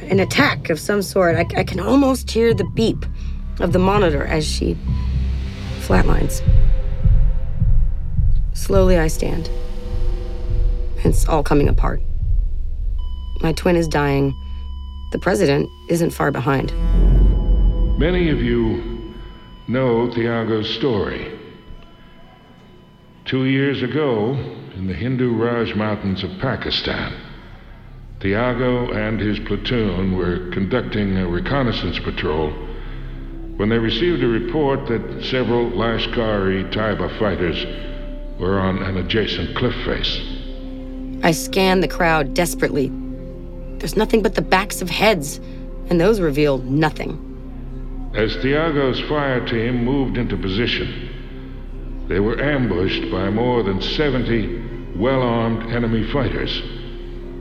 an 0.03 0.21
attack 0.21 0.69
of 0.69 0.79
some 0.79 1.01
sort. 1.01 1.35
I, 1.35 1.45
I 1.59 1.65
can 1.65 1.81
almost 1.81 2.31
hear 2.31 2.53
the 2.53 2.63
beep 2.73 3.05
of 3.59 3.73
the 3.73 3.79
monitor 3.79 4.23
as 4.23 4.47
she 4.47 4.77
flatlines. 5.81 6.41
Slowly, 8.53 8.97
I 8.97 9.07
stand. 9.07 9.49
It's 11.05 11.27
all 11.27 11.43
coming 11.43 11.69
apart. 11.69 12.01
My 13.41 13.53
twin 13.53 13.75
is 13.77 13.87
dying. 13.87 14.33
The 15.11 15.19
president 15.19 15.69
isn't 15.89 16.11
far 16.11 16.29
behind. 16.29 16.73
Many 17.97 18.29
of 18.29 18.41
you 18.41 19.13
know 19.67 20.09
Thiago's 20.09 20.69
story. 20.69 21.39
Two 23.25 23.45
years 23.45 23.81
ago, 23.81 24.33
in 24.75 24.87
the 24.87 24.93
Hindu 24.93 25.35
Raj 25.35 25.73
Mountains 25.75 26.23
of 26.23 26.31
Pakistan, 26.39 27.13
Thiago 28.19 28.93
and 28.93 29.19
his 29.19 29.39
platoon 29.39 30.17
were 30.17 30.49
conducting 30.51 31.17
a 31.17 31.27
reconnaissance 31.27 31.99
patrol 31.99 32.51
when 33.55 33.69
they 33.69 33.77
received 33.77 34.23
a 34.23 34.27
report 34.27 34.87
that 34.87 35.23
several 35.23 35.69
Lashkar-e-Taiba 35.71 37.19
fighters 37.19 37.65
were 38.39 38.59
on 38.59 38.81
an 38.83 38.97
adjacent 38.97 39.55
cliff 39.55 39.75
face. 39.85 40.38
I 41.21 41.31
scan 41.31 41.81
the 41.81 41.87
crowd 41.87 42.33
desperately. 42.33 42.91
There's 43.77 43.97
nothing 43.97 44.21
but 44.21 44.35
the 44.35 44.41
backs 44.41 44.81
of 44.81 44.89
heads, 44.89 45.39
and 45.89 45.99
those 45.99 46.19
reveal 46.19 46.59
nothing. 46.59 47.25
As 48.15 48.35
Thiago's 48.37 48.99
fire 49.01 49.45
team 49.45 49.83
moved 49.83 50.17
into 50.17 50.37
position, 50.37 52.05
they 52.07 52.19
were 52.19 52.41
ambushed 52.41 53.11
by 53.11 53.29
more 53.29 53.63
than 53.63 53.81
70 53.81 54.97
well 54.97 55.21
armed 55.21 55.71
enemy 55.71 56.09
fighters, 56.11 56.61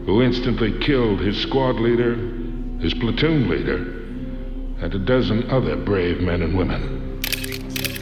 who 0.07 0.23
instantly 0.23 0.79
killed 0.81 1.21
his 1.21 1.37
squad 1.39 1.77
leader, 1.77 2.15
his 2.81 2.95
platoon 2.95 3.49
leader, 3.49 3.77
and 4.81 4.95
a 4.95 4.99
dozen 4.99 5.49
other 5.51 5.77
brave 5.77 6.21
men 6.21 6.43
and 6.43 6.57
women. 6.57 7.21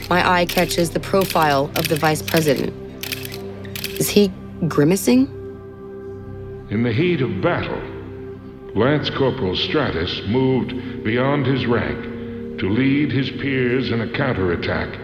My 0.09 0.29
eye 0.29 0.47
catches 0.47 0.91
the 0.91 1.01
profile 1.01 1.71
of 1.77 1.89
the 1.89 1.97
vice 1.97 2.23
president. 2.23 2.75
Is 3.99 4.09
he 4.09 4.33
grimacing? 4.69 5.36
In 6.69 6.83
the 6.83 6.93
heat 6.93 7.21
of 7.21 7.41
battle, 7.41 7.81
Lance 8.75 9.09
Corporal 9.11 9.55
Stratus 9.55 10.21
moved 10.27 11.05
beyond 11.05 11.47
his 11.47 11.65
rank 11.65 12.59
to 12.59 12.69
lead 12.69 13.13
his 13.13 13.31
peers 13.31 13.93
in 13.93 14.01
a 14.01 14.11
counterattack, 14.11 14.99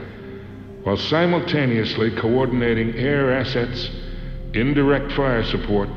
while 0.83 0.97
simultaneously 0.97 2.11
coordinating 2.17 2.97
air 2.97 3.33
assets, 3.33 3.91
indirect 4.55 5.13
fire 5.13 5.45
support, 5.45 5.89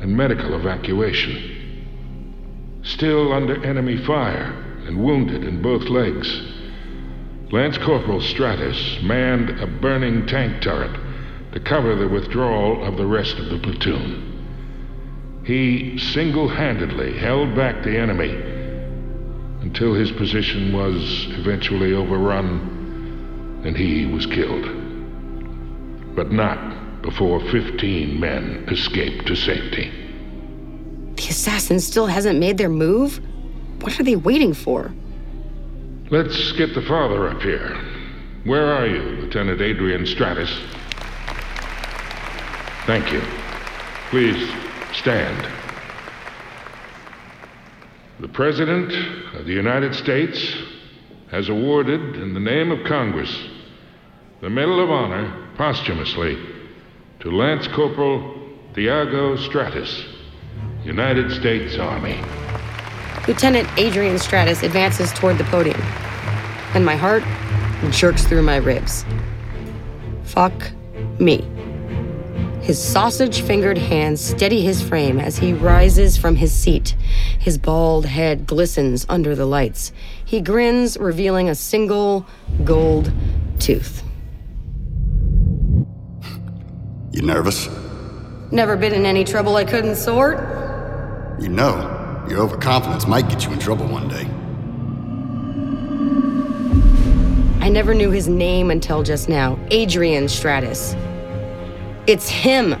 and 0.00 0.16
medical 0.16 0.54
evacuation. 0.54 2.80
Still 2.82 3.32
under 3.32 3.64
enemy 3.64 3.98
fire 3.98 4.52
and 4.86 5.04
wounded 5.04 5.44
in 5.44 5.62
both 5.62 5.84
legs, 5.84 6.42
Lance 7.52 7.78
Corporal 7.78 8.20
Stratus 8.20 9.00
manned 9.02 9.50
a 9.60 9.66
burning 9.66 10.26
tank 10.26 10.60
turret 10.60 10.98
to 11.52 11.60
cover 11.60 11.94
the 11.94 12.08
withdrawal 12.08 12.84
of 12.84 12.96
the 12.96 13.06
rest 13.06 13.38
of 13.38 13.48
the 13.48 13.58
platoon. 13.58 14.37
He 15.48 15.96
single 15.96 16.46
handedly 16.46 17.16
held 17.16 17.56
back 17.56 17.82
the 17.82 17.96
enemy 17.96 18.34
until 19.62 19.94
his 19.94 20.12
position 20.12 20.74
was 20.74 21.26
eventually 21.30 21.94
overrun 21.94 23.62
and 23.64 23.74
he 23.74 24.04
was 24.04 24.26
killed. 24.26 24.66
But 26.14 26.32
not 26.32 27.00
before 27.00 27.40
15 27.50 28.20
men 28.20 28.66
escaped 28.68 29.26
to 29.28 29.34
safety. 29.34 29.90
The 31.16 31.28
assassin 31.30 31.80
still 31.80 32.08
hasn't 32.08 32.38
made 32.38 32.58
their 32.58 32.68
move? 32.68 33.18
What 33.80 33.98
are 33.98 34.04
they 34.04 34.16
waiting 34.16 34.52
for? 34.52 34.92
Let's 36.10 36.52
get 36.52 36.74
the 36.74 36.82
father 36.82 37.26
up 37.26 37.40
here. 37.40 37.74
Where 38.44 38.66
are 38.66 38.86
you, 38.86 39.00
Lieutenant 39.00 39.62
Adrian 39.62 40.04
Stratus? 40.04 40.50
Thank 42.84 43.10
you. 43.10 43.22
Please 44.10 44.67
stand. 44.94 45.46
The 48.20 48.28
President 48.28 48.92
of 49.34 49.46
the 49.46 49.52
United 49.52 49.94
States 49.94 50.56
has 51.30 51.48
awarded, 51.48 52.16
in 52.16 52.34
the 52.34 52.40
name 52.40 52.70
of 52.70 52.84
Congress, 52.84 53.48
the 54.40 54.50
Medal 54.50 54.82
of 54.82 54.90
Honor 54.90 55.48
posthumously 55.56 56.38
to 57.20 57.30
Lance 57.30 57.68
Corporal 57.68 58.34
Thiago 58.72 59.38
Stratus, 59.38 60.04
United 60.84 61.30
States 61.30 61.76
Army. 61.78 62.20
Lieutenant 63.26 63.68
Adrian 63.76 64.18
Stratus 64.18 64.62
advances 64.62 65.12
toward 65.12 65.36
the 65.38 65.44
podium, 65.44 65.80
and 66.74 66.84
my 66.84 66.96
heart 66.96 67.22
jerks 67.90 68.24
through 68.24 68.42
my 68.42 68.56
ribs. 68.56 69.04
Fuck 70.24 70.70
me. 71.18 71.46
His 72.68 72.78
sausage 72.78 73.40
fingered 73.40 73.78
hands 73.78 74.20
steady 74.20 74.60
his 74.60 74.82
frame 74.82 75.18
as 75.18 75.38
he 75.38 75.54
rises 75.54 76.18
from 76.18 76.36
his 76.36 76.52
seat. 76.52 76.94
His 77.38 77.56
bald 77.56 78.04
head 78.04 78.46
glistens 78.46 79.06
under 79.08 79.34
the 79.34 79.46
lights. 79.46 79.90
He 80.22 80.42
grins, 80.42 80.98
revealing 80.98 81.48
a 81.48 81.54
single 81.54 82.26
gold 82.64 83.10
tooth. 83.58 84.02
You 87.10 87.22
nervous? 87.22 87.70
Never 88.50 88.76
been 88.76 88.92
in 88.92 89.06
any 89.06 89.24
trouble 89.24 89.56
I 89.56 89.64
couldn't 89.64 89.96
sort? 89.96 90.36
You 91.40 91.48
know, 91.48 92.26
your 92.28 92.40
overconfidence 92.40 93.06
might 93.06 93.30
get 93.30 93.46
you 93.46 93.52
in 93.52 93.58
trouble 93.58 93.86
one 93.86 94.08
day. 94.08 94.26
I 97.64 97.70
never 97.70 97.94
knew 97.94 98.10
his 98.10 98.28
name 98.28 98.70
until 98.70 99.02
just 99.02 99.26
now 99.26 99.58
Adrian 99.70 100.28
Stratus. 100.28 100.94
It's 102.08 102.30
him, 102.30 102.74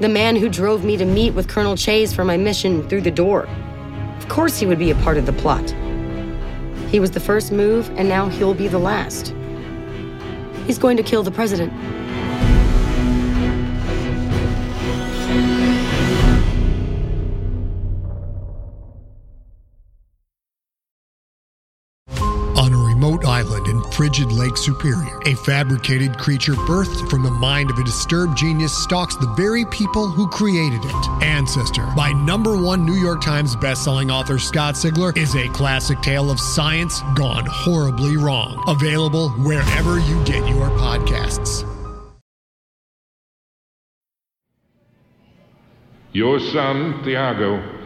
the 0.00 0.08
man 0.08 0.34
who 0.34 0.48
drove 0.48 0.84
me 0.84 0.96
to 0.96 1.04
meet 1.04 1.32
with 1.32 1.46
Colonel 1.46 1.76
Chase 1.76 2.12
for 2.12 2.24
my 2.24 2.36
mission 2.36 2.88
through 2.88 3.02
the 3.02 3.10
door. 3.12 3.46
Of 4.16 4.28
course, 4.28 4.58
he 4.58 4.66
would 4.66 4.80
be 4.80 4.90
a 4.90 4.96
part 4.96 5.16
of 5.16 5.26
the 5.26 5.32
plot. 5.32 5.70
He 6.90 6.98
was 6.98 7.12
the 7.12 7.20
first 7.20 7.52
move, 7.52 7.88
and 7.96 8.08
now 8.08 8.28
he'll 8.28 8.54
be 8.54 8.66
the 8.66 8.80
last. 8.80 9.32
He's 10.66 10.76
going 10.76 10.96
to 10.96 11.04
kill 11.04 11.22
the 11.22 11.30
president. 11.30 11.72
Frigid 23.98 24.30
Lake 24.30 24.56
Superior, 24.56 25.18
a 25.26 25.34
fabricated 25.34 26.16
creature 26.18 26.52
birthed 26.52 27.10
from 27.10 27.24
the 27.24 27.30
mind 27.32 27.68
of 27.68 27.80
a 27.80 27.82
disturbed 27.82 28.36
genius 28.36 28.72
stalks 28.72 29.16
the 29.16 29.26
very 29.34 29.64
people 29.64 30.06
who 30.06 30.28
created 30.28 30.80
it. 30.84 31.08
Ancestor, 31.20 31.84
by 31.96 32.12
number 32.12 32.56
one 32.56 32.86
New 32.86 32.94
York 32.94 33.20
Times 33.20 33.56
bestselling 33.56 34.12
author 34.12 34.38
Scott 34.38 34.76
Sigler, 34.76 35.16
is 35.16 35.34
a 35.34 35.48
classic 35.48 36.00
tale 36.00 36.30
of 36.30 36.38
science 36.38 37.00
gone 37.16 37.44
horribly 37.46 38.16
wrong. 38.16 38.62
Available 38.68 39.30
wherever 39.30 39.98
you 39.98 40.24
get 40.24 40.48
your 40.48 40.68
podcasts. 40.78 41.64
Your 46.12 46.38
son, 46.38 47.02
Thiago, 47.02 47.80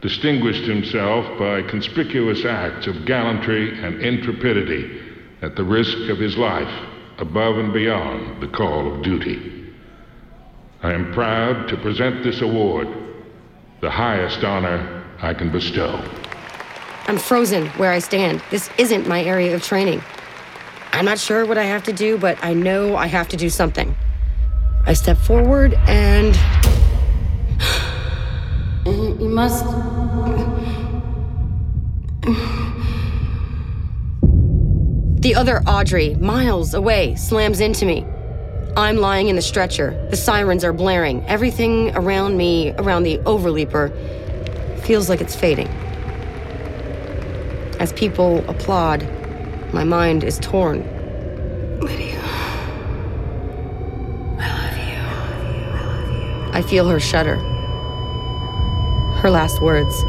distinguished 0.00 0.62
himself 0.62 1.36
by 1.40 1.62
conspicuous 1.62 2.44
acts 2.44 2.86
of 2.86 3.04
gallantry 3.04 3.82
and 3.84 4.00
intrepidity 4.00 5.05
at 5.42 5.56
the 5.56 5.64
risk 5.64 6.08
of 6.08 6.18
his 6.18 6.36
life 6.36 6.72
above 7.18 7.58
and 7.58 7.72
beyond 7.72 8.42
the 8.42 8.48
call 8.48 8.92
of 8.92 9.02
duty. 9.02 9.72
I 10.82 10.92
am 10.92 11.12
proud 11.12 11.68
to 11.68 11.76
present 11.76 12.22
this 12.22 12.42
award, 12.42 12.88
the 13.80 13.90
highest 13.90 14.44
honor 14.44 15.04
I 15.20 15.34
can 15.34 15.50
bestow. 15.50 16.02
I'm 17.08 17.18
frozen 17.18 17.68
where 17.70 17.92
I 17.92 18.00
stand. 18.00 18.42
This 18.50 18.68
isn't 18.78 19.06
my 19.06 19.22
area 19.22 19.54
of 19.54 19.62
training. 19.62 20.02
I'm 20.92 21.04
not 21.04 21.18
sure 21.18 21.46
what 21.46 21.58
I 21.58 21.64
have 21.64 21.84
to 21.84 21.92
do, 21.92 22.18
but 22.18 22.38
I 22.42 22.54
know 22.54 22.96
I 22.96 23.06
have 23.06 23.28
to 23.28 23.36
do 23.36 23.48
something. 23.50 23.94
I 24.86 24.92
step 24.92 25.18
forward 25.18 25.74
and. 25.86 26.36
You 28.86 29.28
must. 29.28 29.64
The 35.26 35.34
other 35.34 35.60
Audrey, 35.66 36.14
miles 36.14 36.72
away, 36.72 37.16
slams 37.16 37.58
into 37.58 37.84
me. 37.84 38.06
I'm 38.76 38.98
lying 38.98 39.26
in 39.26 39.34
the 39.34 39.42
stretcher. 39.42 40.06
The 40.08 40.16
sirens 40.16 40.62
are 40.62 40.72
blaring. 40.72 41.26
Everything 41.26 41.90
around 41.96 42.36
me, 42.36 42.70
around 42.78 43.02
the 43.02 43.18
overleaper, 43.18 43.90
feels 44.82 45.08
like 45.08 45.20
it's 45.20 45.34
fading. 45.34 45.66
As 47.80 47.92
people 47.94 48.48
applaud, 48.48 49.02
my 49.72 49.82
mind 49.82 50.22
is 50.22 50.38
torn. 50.38 50.84
Lydia. 51.80 52.20
I 54.38 54.48
love 54.60 54.78
you. 54.78 55.00
I 55.18 55.32
love 55.32 55.56
you. 55.56 55.72
I 55.72 55.86
love 55.88 56.46
you. 56.46 56.52
I 56.52 56.62
feel 56.62 56.88
her 56.88 57.00
shudder. 57.00 57.34
Her 59.22 59.30
last 59.30 59.60
words. 59.60 60.04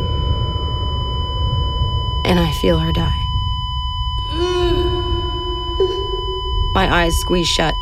And 2.24 2.40
I 2.40 2.52
feel 2.62 2.78
her 2.78 2.92
die. 2.92 3.17
My 6.78 6.94
eyes 6.94 7.18
squeeze 7.18 7.48
shut. 7.48 7.74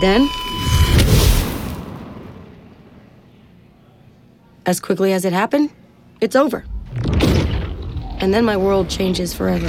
Then, 0.00 0.28
as 4.64 4.78
quickly 4.78 5.12
as 5.12 5.24
it 5.24 5.32
happened, 5.32 5.70
it's 6.20 6.36
over. 6.36 6.64
And 8.20 8.32
then 8.32 8.44
my 8.44 8.56
world 8.56 8.88
changes 8.88 9.34
forever. 9.34 9.66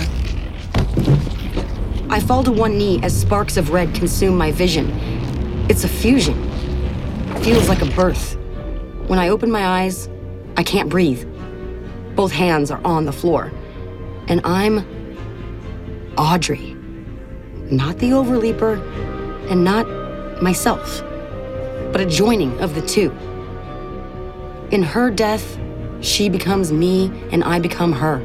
I 2.11 2.19
fall 2.19 2.43
to 2.43 2.51
one 2.51 2.77
knee 2.77 2.99
as 3.01 3.19
sparks 3.19 3.57
of 3.57 3.71
red 3.71 3.95
consume 3.95 4.37
my 4.37 4.51
vision. 4.51 4.91
It's 5.67 5.83
a 5.83 5.89
fusion. 5.89 6.37
Feels 7.41 7.67
like 7.69 7.81
a 7.81 7.87
birth. 7.95 8.35
When 9.07 9.17
I 9.17 9.29
open 9.29 9.49
my 9.49 9.65
eyes, 9.65 10.07
I 10.57 10.61
can't 10.61 10.89
breathe. 10.89 11.27
Both 12.15 12.33
hands 12.33 12.69
are 12.69 12.81
on 12.85 13.05
the 13.05 13.13
floor. 13.13 13.51
And 14.27 14.41
I'm 14.45 14.85
Audrey. 16.19 16.78
Not 17.71 17.99
the 17.99 18.09
overleaper, 18.11 18.79
and 19.49 19.63
not 19.63 19.85
myself, 20.41 21.01
but 21.91 22.01
a 22.01 22.05
joining 22.05 22.59
of 22.59 22.73
the 22.73 22.81
two. 22.81 23.11
In 24.71 24.83
her 24.83 25.11
death, 25.11 25.59
she 26.01 26.29
becomes 26.29 26.71
me 26.71 27.11
and 27.31 27.43
I 27.43 27.59
become 27.59 27.91
her. 27.91 28.21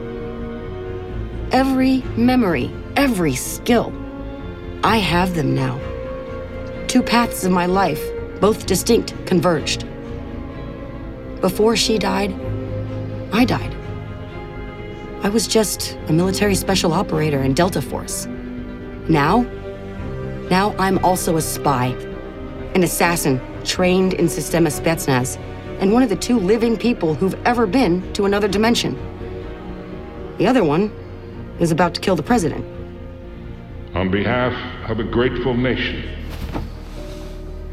Every 1.51 2.03
memory, 2.17 2.71
every 2.97 3.35
skill, 3.35 3.93
I 4.83 4.99
have 4.99 5.35
them 5.35 5.55
now. 5.55 5.79
Two 6.87 7.03
paths 7.03 7.45
of 7.45 7.53
my 7.53 7.67
life, 7.67 8.03
both 8.41 8.67
distinct, 8.67 9.15
converged. 9.27 9.85
Before 11.41 11.77
she 11.77 11.99
died, 11.99 12.33
I 13.33 13.45
died. 13.45 13.75
I 15.23 15.29
was 15.29 15.47
just 15.47 15.99
a 16.09 16.13
military 16.13 16.55
special 16.55 16.93
operator 16.93 17.43
in 17.43 17.55
Delta 17.55 17.83
Force. 17.83 18.27
Now, 19.09 19.43
now 20.51 20.75
I'm 20.79 20.99
also 21.05 21.37
a 21.37 21.43
spy, 21.43 21.89
an 22.75 22.83
assassin 22.83 23.39
trained 23.63 24.15
in 24.15 24.27
Sistema 24.27 24.69
Spetsnaz, 24.69 25.37
and 25.79 25.93
one 25.93 26.03
of 26.03 26.09
the 26.09 26.17
two 26.17 26.39
living 26.39 26.77
people 26.77 27.15
who've 27.15 27.35
ever 27.45 27.67
been 27.67 28.11
to 28.15 28.25
another 28.25 28.49
dimension. 28.49 28.97
The 30.39 30.47
other 30.47 30.65
one 30.65 30.91
is 31.61 31.71
about 31.71 31.95
to 31.95 32.01
kill 32.01 32.17
the 32.17 32.23
president. 32.23 32.65
On 33.95 34.11
behalf 34.11 34.55
of 34.89 35.01
a 35.01 35.05
grateful 35.05 35.55
nation, 35.55 36.03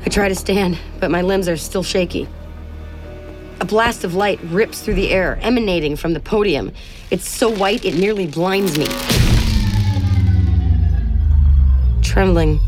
I 0.06 0.10
try 0.10 0.28
to 0.28 0.36
stand, 0.36 0.78
but 1.00 1.12
my 1.12 1.22
limbs 1.22 1.48
are 1.48 1.56
still 1.56 1.84
shaky. 1.84 2.28
A 3.62 3.66
blast 3.66 4.04
of 4.04 4.16
light 4.16 4.40
rips 4.46 4.82
through 4.82 4.96
the 4.96 5.12
air, 5.12 5.40
emanating 5.42 5.96
from 5.96 6.14
the 6.14 6.20
podium. 6.20 6.74
It's 7.10 7.30
so 7.30 7.50
white 7.50 7.86
it 7.86 7.96
nearly 7.96 8.28
blinds 8.28 8.78
me. 8.78 8.88
Trembling, 12.12 12.60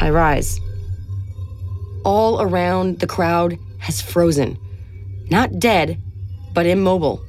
I 0.00 0.10
rise. 0.10 0.60
All 2.04 2.42
around, 2.42 2.98
the 2.98 3.06
crowd 3.06 3.56
has 3.78 4.00
frozen. 4.00 4.58
Not 5.30 5.60
dead, 5.60 6.02
but 6.54 6.66
immobile. 6.66 7.24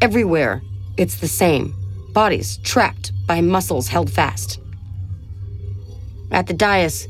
Everywhere, 0.00 0.62
it's 0.96 1.16
the 1.16 1.28
same 1.28 1.74
bodies 2.14 2.56
trapped 2.62 3.12
by 3.26 3.42
muscles 3.42 3.88
held 3.88 4.10
fast. 4.10 4.58
At 6.30 6.46
the 6.46 6.54
dais, 6.54 7.06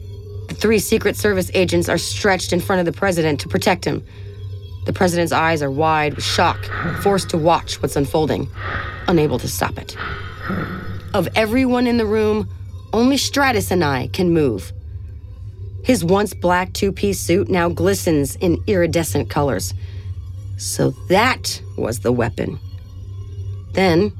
the 0.48 0.56
three 0.56 0.80
Secret 0.80 1.16
Service 1.16 1.48
agents 1.54 1.88
are 1.88 1.98
stretched 1.98 2.52
in 2.52 2.58
front 2.58 2.80
of 2.80 2.92
the 2.92 2.98
president 2.98 3.38
to 3.42 3.48
protect 3.48 3.84
him. 3.84 4.04
The 4.86 4.92
president's 4.92 5.30
eyes 5.30 5.62
are 5.62 5.70
wide 5.70 6.16
with 6.16 6.24
shock, 6.24 6.64
forced 7.00 7.30
to 7.30 7.38
watch 7.38 7.80
what's 7.80 7.94
unfolding, 7.94 8.48
unable 9.06 9.38
to 9.38 9.46
stop 9.46 9.78
it. 9.78 9.96
Of 11.14 11.28
everyone 11.36 11.86
in 11.86 11.96
the 11.96 12.06
room, 12.06 12.50
only 12.96 13.18
Stratus 13.18 13.70
and 13.70 13.84
I 13.84 14.08
can 14.08 14.32
move. 14.32 14.72
His 15.84 16.04
once 16.04 16.32
black 16.34 16.72
two 16.72 16.90
piece 16.90 17.20
suit 17.20 17.48
now 17.48 17.68
glistens 17.68 18.36
in 18.36 18.62
iridescent 18.66 19.28
colors. 19.28 19.74
So 20.56 20.90
that 21.08 21.60
was 21.76 22.00
the 22.00 22.10
weapon. 22.10 22.58
Then, 23.72 24.12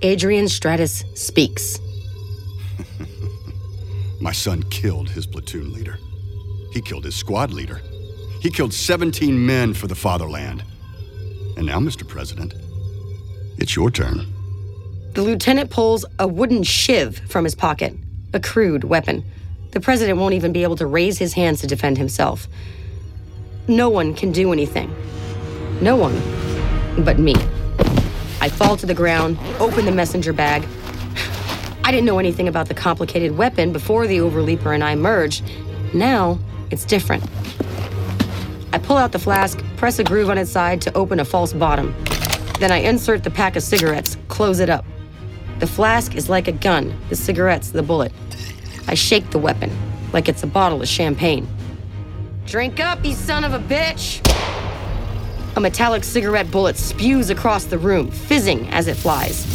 Adrian 0.00 0.48
Stratus 0.48 1.04
speaks. 1.14 1.78
My 4.20 4.32
son 4.32 4.62
killed 4.64 5.10
his 5.10 5.26
platoon 5.26 5.72
leader. 5.72 5.98
He 6.72 6.80
killed 6.80 7.04
his 7.04 7.14
squad 7.14 7.52
leader. 7.52 7.82
He 8.40 8.50
killed 8.50 8.72
17 8.72 9.46
men 9.46 9.74
for 9.74 9.86
the 9.86 9.94
fatherland. 9.94 10.64
And 11.56 11.66
now, 11.66 11.78
Mr. 11.78 12.08
President, 12.08 12.54
it's 13.58 13.76
your 13.76 13.90
turn. 13.90 14.35
The 15.16 15.22
lieutenant 15.22 15.70
pulls 15.70 16.04
a 16.18 16.28
wooden 16.28 16.62
shiv 16.62 17.20
from 17.20 17.44
his 17.44 17.54
pocket, 17.54 17.94
a 18.34 18.38
crude 18.38 18.84
weapon. 18.84 19.24
The 19.70 19.80
president 19.80 20.18
won't 20.18 20.34
even 20.34 20.52
be 20.52 20.62
able 20.62 20.76
to 20.76 20.86
raise 20.86 21.16
his 21.16 21.32
hands 21.32 21.62
to 21.62 21.66
defend 21.66 21.96
himself. 21.96 22.46
No 23.66 23.88
one 23.88 24.12
can 24.12 24.30
do 24.30 24.52
anything. 24.52 24.94
No 25.80 25.96
one 25.96 26.12
but 27.02 27.18
me. 27.18 27.34
I 28.42 28.50
fall 28.50 28.76
to 28.76 28.84
the 28.84 28.92
ground, 28.92 29.38
open 29.58 29.86
the 29.86 29.90
messenger 29.90 30.34
bag. 30.34 30.68
I 31.82 31.90
didn't 31.90 32.04
know 32.04 32.18
anything 32.18 32.46
about 32.46 32.68
the 32.68 32.74
complicated 32.74 33.38
weapon 33.38 33.72
before 33.72 34.06
the 34.06 34.18
Overleaper 34.18 34.74
and 34.74 34.84
I 34.84 34.96
merged. 34.96 35.50
Now, 35.94 36.38
it's 36.70 36.84
different. 36.84 37.24
I 38.74 38.76
pull 38.76 38.98
out 38.98 39.12
the 39.12 39.18
flask, 39.18 39.64
press 39.78 39.98
a 39.98 40.04
groove 40.04 40.28
on 40.28 40.36
its 40.36 40.50
side 40.50 40.82
to 40.82 40.94
open 40.94 41.20
a 41.20 41.24
false 41.24 41.54
bottom. 41.54 41.94
Then 42.60 42.70
I 42.70 42.80
insert 42.80 43.24
the 43.24 43.30
pack 43.30 43.56
of 43.56 43.62
cigarettes, 43.62 44.18
close 44.28 44.60
it 44.60 44.68
up. 44.68 44.84
The 45.58 45.66
flask 45.66 46.14
is 46.14 46.28
like 46.28 46.48
a 46.48 46.52
gun, 46.52 46.94
the 47.08 47.16
cigarette's 47.16 47.70
the 47.70 47.82
bullet. 47.82 48.12
I 48.88 48.94
shake 48.94 49.30
the 49.30 49.38
weapon, 49.38 49.70
like 50.12 50.28
it's 50.28 50.42
a 50.42 50.46
bottle 50.46 50.82
of 50.82 50.88
champagne. 50.88 51.48
Drink 52.44 52.78
up, 52.78 53.04
you 53.04 53.14
son 53.14 53.42
of 53.42 53.54
a 53.54 53.58
bitch! 53.58 54.20
A 55.56 55.60
metallic 55.60 56.04
cigarette 56.04 56.50
bullet 56.50 56.76
spews 56.76 57.30
across 57.30 57.64
the 57.64 57.78
room, 57.78 58.10
fizzing 58.10 58.68
as 58.68 58.86
it 58.86 58.96
flies. 58.96 59.46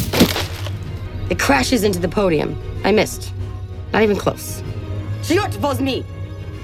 It 1.30 1.38
crashes 1.38 1.84
into 1.84 2.00
the 2.00 2.08
podium. 2.08 2.60
I 2.84 2.90
missed. 2.90 3.32
Not 3.92 4.02
even 4.02 4.16
close. 4.16 4.60
Shiot 5.22 5.56
was 5.60 5.80
me! 5.80 6.04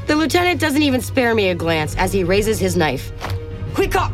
The 0.09 0.16
lieutenant 0.16 0.61
doesn't 0.61 0.83
even 0.83 1.01
spare 1.01 1.35
me 1.35 1.51
a 1.51 1.55
glance 1.55 1.94
as 1.96 2.12
he 2.12 2.24
raises 2.24 2.59
his 2.59 2.77
knife. 2.77 3.12
Quick 3.72 3.92
cock! 3.92 4.12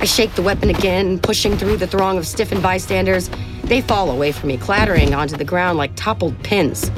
I 0.00 0.04
shake 0.04 0.34
the 0.34 0.42
weapon 0.42 0.70
again, 0.70 1.18
pushing 1.18 1.56
through 1.56 1.78
the 1.78 1.86
throng 1.86 2.18
of 2.18 2.26
stiffened 2.26 2.62
bystanders. 2.62 3.30
They 3.64 3.80
fall 3.80 4.10
away 4.10 4.32
from 4.32 4.48
me, 4.48 4.56
clattering 4.56 5.14
onto 5.14 5.36
the 5.36 5.44
ground 5.44 5.78
like 5.78 5.92
toppled 5.96 6.40
pins. 6.42 6.90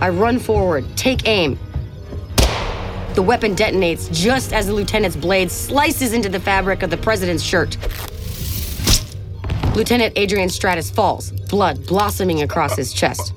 I 0.00 0.08
run 0.08 0.38
forward, 0.38 0.84
take 0.96 1.28
aim. 1.28 1.58
The 3.14 3.22
weapon 3.22 3.54
detonates 3.54 4.12
just 4.12 4.52
as 4.52 4.66
the 4.66 4.72
lieutenant's 4.72 5.16
blade 5.16 5.50
slices 5.50 6.12
into 6.12 6.28
the 6.28 6.40
fabric 6.40 6.82
of 6.82 6.90
the 6.90 6.96
president's 6.96 7.44
shirt. 7.44 7.76
Lieutenant 9.76 10.14
Adrian 10.16 10.48
Stratus 10.48 10.90
falls, 10.90 11.30
blood 11.30 11.86
blossoming 11.86 12.42
across 12.42 12.76
his 12.76 12.92
chest. 12.92 13.32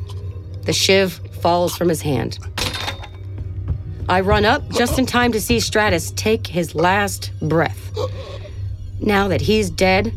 The 0.64 0.74
shiv 0.74 1.14
falls 1.42 1.78
from 1.78 1.90
his 1.90 2.02
hand. 2.02 2.40
I 4.10 4.22
run 4.22 4.46
up 4.46 4.68
just 4.70 4.98
in 4.98 5.06
time 5.06 5.32
to 5.34 5.42
see 5.42 5.60
Stratus 5.60 6.12
take 6.12 6.48
his 6.48 6.74
last 6.74 7.32
breath. 7.42 7.92
Now 9.00 9.28
that 9.28 9.42
he's 9.42 9.70
dead, 9.70 10.14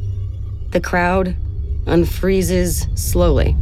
the 0.70 0.80
crowd 0.80 1.36
unfreezes 1.84 2.98
slowly. 2.98 3.52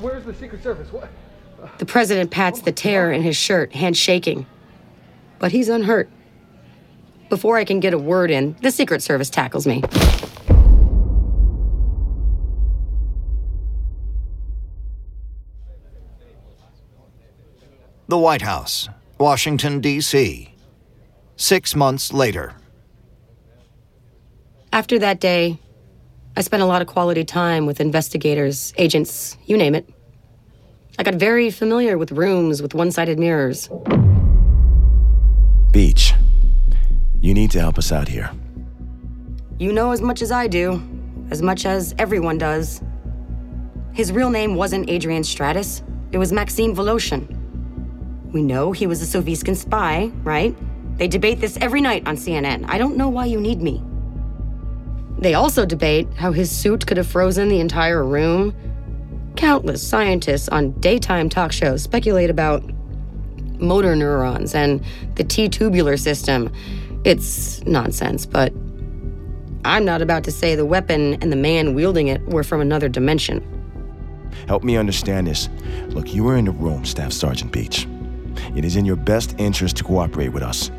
Where's 0.00 0.24
the 0.24 0.34
Secret 0.34 0.62
Service? 0.62 0.92
What? 0.92 1.08
The 1.78 1.86
president 1.86 2.30
pats 2.30 2.60
the 2.60 2.72
tear 2.72 3.10
in 3.12 3.22
his 3.22 3.36
shirt, 3.36 3.74
hand 3.74 3.96
shaking. 3.96 4.46
But 5.38 5.52
he's 5.52 5.68
unhurt. 5.68 6.08
Before 7.28 7.56
I 7.56 7.64
can 7.64 7.80
get 7.80 7.92
a 7.92 7.98
word 7.98 8.30
in, 8.30 8.56
the 8.62 8.70
Secret 8.70 9.02
Service 9.02 9.28
tackles 9.28 9.66
me. 9.66 9.82
The 18.08 18.18
White 18.18 18.42
House, 18.42 18.88
Washington, 19.18 19.80
D.C. 19.80 20.54
Six 21.36 21.74
months 21.74 22.12
later. 22.12 22.54
After 24.72 24.98
that 24.98 25.20
day, 25.20 25.58
I 26.36 26.42
spent 26.42 26.62
a 26.62 26.66
lot 26.66 26.82
of 26.82 26.88
quality 26.88 27.24
time 27.24 27.64
with 27.64 27.80
investigators, 27.80 28.74
agents, 28.76 29.38
you 29.46 29.56
name 29.56 29.74
it. 29.74 29.88
I 30.98 31.02
got 31.02 31.14
very 31.14 31.50
familiar 31.50 31.96
with 31.96 32.12
rooms 32.12 32.60
with 32.60 32.74
one 32.74 32.90
sided 32.90 33.18
mirrors. 33.18 33.70
Beach, 35.70 36.12
you 37.22 37.32
need 37.32 37.50
to 37.52 37.60
help 37.60 37.78
us 37.78 37.90
out 37.90 38.08
here. 38.08 38.30
You 39.58 39.72
know 39.72 39.92
as 39.92 40.02
much 40.02 40.20
as 40.20 40.30
I 40.30 40.46
do, 40.46 40.82
as 41.30 41.40
much 41.40 41.64
as 41.64 41.94
everyone 41.98 42.36
does. 42.36 42.82
His 43.94 44.12
real 44.12 44.28
name 44.28 44.56
wasn't 44.56 44.90
Adrian 44.90 45.24
Stratus, 45.24 45.82
it 46.12 46.18
was 46.18 46.32
Maxime 46.32 46.74
Voloshin. 46.74 47.45
We 48.36 48.42
know 48.42 48.72
he 48.72 48.86
was 48.86 49.00
a 49.00 49.18
Soviskin 49.18 49.56
spy, 49.56 50.12
right? 50.22 50.54
They 50.98 51.08
debate 51.08 51.40
this 51.40 51.56
every 51.62 51.80
night 51.80 52.06
on 52.06 52.16
CNN. 52.16 52.66
I 52.68 52.76
don't 52.76 52.98
know 52.98 53.08
why 53.08 53.24
you 53.24 53.40
need 53.40 53.62
me. 53.62 53.82
They 55.18 55.32
also 55.32 55.64
debate 55.64 56.06
how 56.18 56.32
his 56.32 56.50
suit 56.50 56.86
could 56.86 56.98
have 56.98 57.06
frozen 57.06 57.48
the 57.48 57.60
entire 57.60 58.04
room. 58.04 58.54
Countless 59.36 59.80
scientists 59.80 60.50
on 60.50 60.72
daytime 60.80 61.30
talk 61.30 61.50
shows 61.50 61.82
speculate 61.82 62.28
about 62.28 62.62
motor 63.58 63.96
neurons 63.96 64.54
and 64.54 64.84
the 65.14 65.24
T 65.24 65.48
tubular 65.48 65.96
system. 65.96 66.52
It's 67.04 67.64
nonsense, 67.64 68.26
but 68.26 68.52
I'm 69.64 69.86
not 69.86 70.02
about 70.02 70.24
to 70.24 70.30
say 70.30 70.54
the 70.54 70.66
weapon 70.66 71.14
and 71.22 71.32
the 71.32 71.36
man 71.36 71.72
wielding 71.74 72.08
it 72.08 72.20
were 72.26 72.44
from 72.44 72.60
another 72.60 72.90
dimension. 72.90 73.40
Help 74.46 74.62
me 74.62 74.76
understand 74.76 75.26
this. 75.26 75.48
Look, 75.88 76.12
you 76.12 76.22
were 76.22 76.36
in 76.36 76.44
the 76.44 76.50
room, 76.50 76.84
Staff 76.84 77.12
Sergeant 77.12 77.50
Beach. 77.50 77.88
It 78.54 78.64
is 78.64 78.76
in 78.76 78.84
your 78.84 78.96
best 78.96 79.34
interest 79.38 79.76
to 79.78 79.84
cooperate 79.84 80.28
with 80.28 80.42
us. 80.42 80.70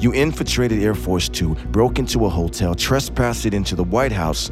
You 0.00 0.12
infiltrated 0.12 0.82
Air 0.82 0.94
Force 0.94 1.28
Two, 1.28 1.54
broke 1.70 1.98
into 1.98 2.26
a 2.26 2.28
hotel, 2.28 2.74
trespassed 2.74 3.46
into 3.46 3.76
the 3.76 3.84
White 3.84 4.12
House, 4.12 4.50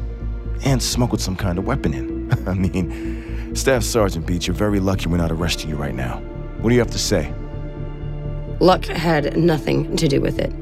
and 0.63 0.81
smuggled 0.81 1.21
some 1.21 1.35
kind 1.35 1.57
of 1.57 1.65
weapon 1.65 1.93
in. 1.93 2.31
I 2.47 2.53
mean, 2.53 3.55
Staff 3.55 3.83
Sergeant 3.83 4.25
Beach, 4.25 4.47
you're 4.47 4.55
very 4.55 4.79
lucky 4.79 5.07
we're 5.07 5.17
not 5.17 5.31
arresting 5.31 5.69
you 5.69 5.75
right 5.75 5.93
now. 5.93 6.17
What 6.61 6.69
do 6.69 6.75
you 6.75 6.79
have 6.79 6.91
to 6.91 6.99
say? 6.99 7.33
Luck 8.59 8.85
had 8.85 9.35
nothing 9.35 9.95
to 9.97 10.07
do 10.07 10.21
with 10.21 10.39
it. 10.39 10.53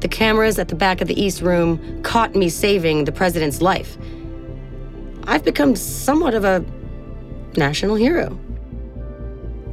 The 0.00 0.08
cameras 0.08 0.58
at 0.58 0.68
the 0.68 0.74
back 0.74 1.00
of 1.00 1.08
the 1.08 1.20
East 1.20 1.40
Room 1.40 2.02
caught 2.02 2.34
me 2.34 2.48
saving 2.48 3.04
the 3.04 3.12
president's 3.12 3.62
life. 3.62 3.96
I've 5.24 5.44
become 5.44 5.74
somewhat 5.74 6.34
of 6.34 6.44
a 6.44 6.64
national 7.56 7.94
hero. 7.94 8.38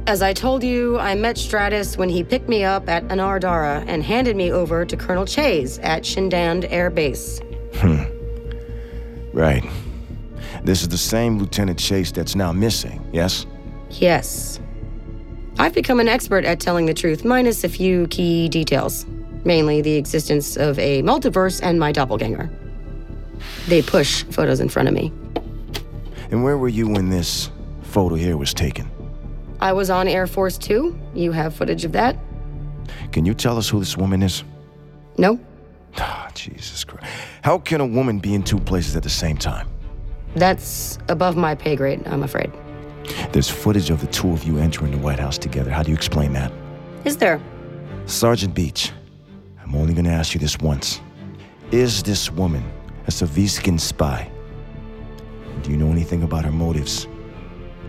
As 0.06 0.20
I 0.20 0.34
told 0.34 0.62
you, 0.62 0.98
I 0.98 1.14
met 1.14 1.38
Stratus 1.38 1.96
when 1.96 2.10
he 2.10 2.22
picked 2.22 2.46
me 2.46 2.62
up 2.62 2.90
at 2.90 3.08
Anardara 3.08 3.82
and 3.86 4.02
handed 4.02 4.36
me 4.36 4.52
over 4.52 4.84
to 4.84 4.96
Colonel 4.98 5.24
Chase 5.24 5.78
at 5.82 6.02
Shindand 6.02 6.70
Air 6.70 6.90
Base. 6.90 7.40
Hmm. 7.76 8.02
Right. 9.32 9.64
This 10.62 10.82
is 10.82 10.88
the 10.88 10.98
same 10.98 11.38
Lieutenant 11.38 11.78
Chase 11.78 12.12
that's 12.12 12.34
now 12.34 12.52
missing, 12.52 13.02
yes? 13.14 13.46
Yes. 13.88 14.60
I've 15.58 15.72
become 15.72 16.00
an 16.00 16.08
expert 16.08 16.44
at 16.44 16.60
telling 16.60 16.84
the 16.84 16.94
truth, 16.94 17.24
minus 17.24 17.64
a 17.64 17.68
few 17.70 18.06
key 18.08 18.50
details, 18.50 19.06
mainly 19.44 19.80
the 19.80 19.94
existence 19.94 20.58
of 20.58 20.78
a 20.78 21.00
multiverse 21.02 21.60
and 21.62 21.80
my 21.80 21.92
doppelganger. 21.92 22.50
They 23.68 23.80
push 23.80 24.22
photos 24.24 24.60
in 24.60 24.68
front 24.68 24.88
of 24.88 24.94
me. 24.94 25.12
And 26.30 26.44
where 26.44 26.58
were 26.58 26.68
you 26.68 26.88
when 26.88 27.08
this 27.08 27.50
photo 27.82 28.16
here 28.16 28.36
was 28.36 28.52
taken? 28.52 28.90
I 29.60 29.72
was 29.72 29.90
on 29.90 30.08
Air 30.08 30.26
Force 30.26 30.58
Two. 30.58 30.98
You 31.14 31.32
have 31.32 31.54
footage 31.54 31.84
of 31.84 31.92
that? 31.92 32.16
Can 33.12 33.24
you 33.24 33.34
tell 33.34 33.56
us 33.56 33.68
who 33.68 33.78
this 33.78 33.96
woman 33.96 34.22
is? 34.22 34.44
No. 35.16 35.38
Ah, 35.96 36.28
Jesus 36.34 36.84
Christ. 36.84 37.06
How 37.42 37.58
can 37.58 37.80
a 37.80 37.86
woman 37.86 38.18
be 38.18 38.34
in 38.34 38.42
two 38.42 38.58
places 38.58 38.96
at 38.96 39.02
the 39.02 39.10
same 39.10 39.36
time? 39.36 39.68
That's 40.34 40.98
above 41.08 41.36
my 41.36 41.54
pay 41.54 41.76
grade, 41.76 42.06
I'm 42.06 42.24
afraid. 42.24 42.50
There's 43.32 43.48
footage 43.48 43.90
of 43.90 44.00
the 44.00 44.08
two 44.08 44.32
of 44.32 44.44
you 44.44 44.58
entering 44.58 44.90
the 44.90 44.98
White 44.98 45.20
House 45.20 45.38
together. 45.38 45.70
How 45.70 45.82
do 45.82 45.90
you 45.90 45.96
explain 45.96 46.32
that? 46.32 46.52
Is 47.04 47.16
there? 47.16 47.40
Sergeant 48.06 48.54
Beach, 48.54 48.92
I'm 49.62 49.74
only 49.74 49.94
gonna 49.94 50.10
ask 50.10 50.34
you 50.34 50.40
this 50.40 50.58
once. 50.58 51.00
Is 51.70 52.02
this 52.02 52.30
woman 52.30 52.64
a 53.06 53.10
Soviskin 53.10 53.78
spy? 53.78 54.30
Do 55.62 55.70
you 55.70 55.76
know 55.76 55.90
anything 55.90 56.22
about 56.22 56.44
her 56.44 56.52
motives? 56.52 57.06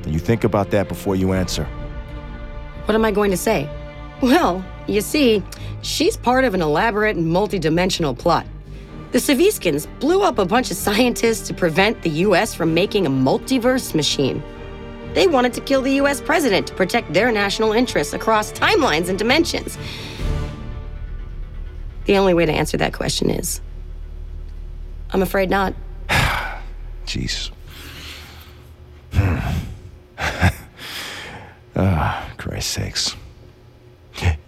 And 0.06 0.14
you 0.14 0.20
think 0.20 0.44
about 0.44 0.72
that 0.72 0.88
before 0.88 1.16
you 1.16 1.34
answer. 1.34 1.66
What 2.86 2.94
am 2.96 3.04
I 3.04 3.12
going 3.12 3.32
to 3.32 3.38
say? 3.38 3.68
Well, 4.22 4.64
you 4.88 5.02
see, 5.02 5.44
she's 5.82 6.16
part 6.16 6.46
of 6.46 6.54
an 6.54 6.62
elaborate 6.62 7.18
and 7.18 7.26
multidimensional 7.26 8.18
plot. 8.18 8.46
The 9.12 9.18
Soviskins 9.18 9.88
blew 10.00 10.22
up 10.22 10.38
a 10.38 10.46
bunch 10.46 10.70
of 10.72 10.78
scientists 10.78 11.48
to 11.48 11.54
prevent 11.54 12.02
the 12.04 12.10
US 12.10 12.54
from 12.54 12.74
making 12.74 13.06
a 13.06 13.10
multiverse 13.10 13.96
machine. 13.96 14.44
They 15.14 15.28
wanted 15.28 15.54
to 15.54 15.62
kill 15.62 15.82
the 15.82 15.94
US 16.02 16.22
president 16.22 16.68
to 16.68 16.76
protect 16.76 17.14
their 17.14 17.32
national 17.32 17.72
interests 17.72 18.14
across 18.14 18.52
timelines 18.52 19.10
and 19.10 19.18
dimensions. 19.18 19.78
The 22.06 22.18
only 22.18 22.34
way 22.34 22.46
to 22.46 22.52
answer 22.52 22.78
that 22.78 22.94
question 22.94 23.32
is 23.32 23.62
I'm 25.12 25.22
afraid 25.22 25.50
not. 25.50 25.74
Jesus. 27.06 27.52
Ah, 31.78 32.32
Christ's 32.38 32.72
sakes. 32.72 33.16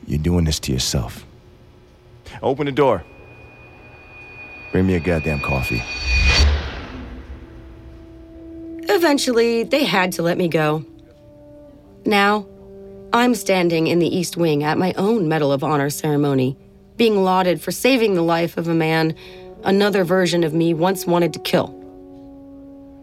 You're 0.08 0.20
doing 0.20 0.46
this 0.46 0.62
to 0.62 0.72
yourself. 0.72 1.26
Open 2.42 2.66
the 2.66 2.72
door. 2.72 3.04
Bring 4.72 4.88
me 4.88 4.96
a 4.96 5.02
goddamn 5.02 5.42
coffee. 5.42 5.84
Eventually, 8.90 9.64
they 9.64 9.84
had 9.84 10.14
to 10.14 10.22
let 10.22 10.38
me 10.38 10.48
go. 10.48 10.86
Now, 12.06 12.48
I'm 13.12 13.36
standing 13.36 13.88
in 13.88 14.00
the 14.00 14.08
East 14.08 14.38
Wing 14.38 14.64
at 14.64 14.78
my 14.78 14.94
own 14.94 15.28
Medal 15.28 15.52
of 15.52 15.64
Honor 15.64 15.90
ceremony, 15.90 16.58
being 16.96 17.24
lauded 17.24 17.62
for 17.62 17.72
saving 17.72 18.16
the 18.16 18.22
life 18.22 18.56
of 18.56 18.70
a 18.70 18.74
man 18.74 19.14
another 19.64 20.06
version 20.06 20.44
of 20.44 20.54
me 20.54 20.74
once 20.74 21.06
wanted 21.06 21.34
to 21.34 21.40
kill. 21.40 21.74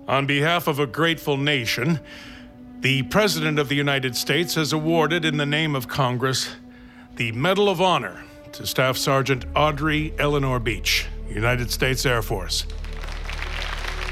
On 0.08 0.26
behalf 0.26 0.66
of 0.66 0.78
a 0.78 0.86
grateful 0.86 1.36
nation, 1.36 2.00
the 2.84 3.02
President 3.04 3.58
of 3.58 3.70
the 3.70 3.74
United 3.74 4.14
States 4.14 4.56
has 4.56 4.74
awarded, 4.74 5.24
in 5.24 5.38
the 5.38 5.46
name 5.46 5.74
of 5.74 5.88
Congress, 5.88 6.54
the 7.16 7.32
Medal 7.32 7.70
of 7.70 7.80
Honor 7.80 8.22
to 8.52 8.66
Staff 8.66 8.98
Sergeant 8.98 9.46
Audrey 9.56 10.12
Eleanor 10.18 10.60
Beach, 10.60 11.06
United 11.30 11.70
States 11.70 12.04
Air 12.04 12.20
Force. 12.20 12.66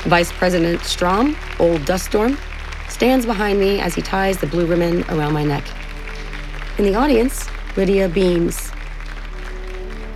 Vice 0.04 0.32
President 0.32 0.80
Strom, 0.85 1.37
old 1.58 1.85
dust 1.85 2.06
storm, 2.06 2.38
stands 2.88 3.26
behind 3.26 3.61
me 3.61 3.78
as 3.78 3.94
he 3.94 4.00
ties 4.00 4.38
the 4.38 4.46
blue 4.46 4.64
ribbon 4.64 5.04
around 5.11 5.35
my 5.35 5.44
neck. 5.44 5.64
In 6.78 6.87
the 6.87 6.94
audience, 6.94 7.46
Lydia 7.76 8.08
beams. 8.08 8.72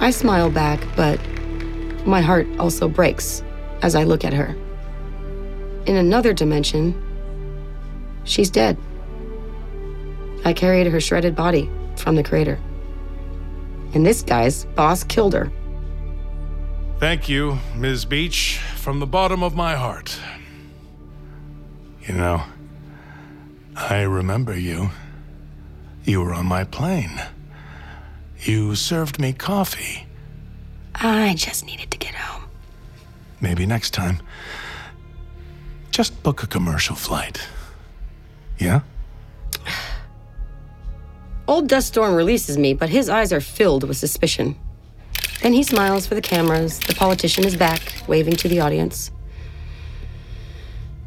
I 0.01 0.11
smile 0.11 0.49
back, 0.49 0.81
but 0.97 1.21
my 2.07 2.23
heart 2.23 2.47
also 2.59 2.88
breaks 2.88 3.42
as 3.83 3.95
I 3.95 4.05
look 4.05 4.25
at 4.25 4.33
her. 4.33 4.57
In 5.85 5.97
another 5.97 6.33
dimension, 6.33 7.03
she's 8.27 8.51
dead. 8.51 8.77
I 10.45 10.53
carried 10.53 10.87
her 10.87 11.01
shredded 11.01 11.35
body 11.35 11.71
from 11.97 12.15
the 12.15 12.23
crater. 12.23 12.59
And 13.95 14.05
this 14.05 14.23
guy's 14.23 14.65
boss 14.65 15.03
killed 15.03 15.33
her. 15.33 15.51
Thank 16.99 17.29
you, 17.29 17.59
Ms. 17.75 18.05
Beach, 18.05 18.59
from 18.77 19.01
the 19.01 19.07
bottom 19.07 19.43
of 19.43 19.55
my 19.55 19.75
heart. 19.75 20.19
You 22.07 22.15
know, 22.15 22.43
I 23.75 24.03
remember 24.03 24.57
you. 24.57 24.91
You 26.05 26.23
were 26.23 26.33
on 26.33 26.47
my 26.47 26.65
plane. 26.65 27.21
You 28.41 28.75
served 28.77 29.19
me 29.19 29.33
coffee. 29.33 30.07
I 30.95 31.35
just 31.35 31.67
needed 31.67 31.91
to 31.91 31.99
get 31.99 32.15
home. 32.15 32.45
Maybe 33.41 33.67
next 33.67 33.91
time. 33.91 34.21
Just 35.91 36.23
book 36.23 36.43
a 36.43 36.47
commercial 36.47 36.95
flight. 36.95 37.41
Yeah? 38.59 38.81
Old 41.49 41.69
Dust 41.69 41.88
Storm 41.88 42.14
releases 42.14 42.59
me, 42.59 42.75
but 42.75 42.88
his 42.88 43.09
eyes 43.09 43.33
are 43.33 43.40
filled 43.40 43.85
with 43.85 43.97
suspicion. 43.97 44.57
Then 45.42 45.53
he 45.53 45.62
smiles 45.62 46.07
for 46.07 46.14
the 46.14 46.23
cameras. 46.23 46.81
The 46.81 46.95
politician 46.95 47.45
is 47.45 47.57
back, 47.57 47.81
waving 48.09 48.35
to 48.37 48.49
the 48.49 48.61
audience. 48.61 49.12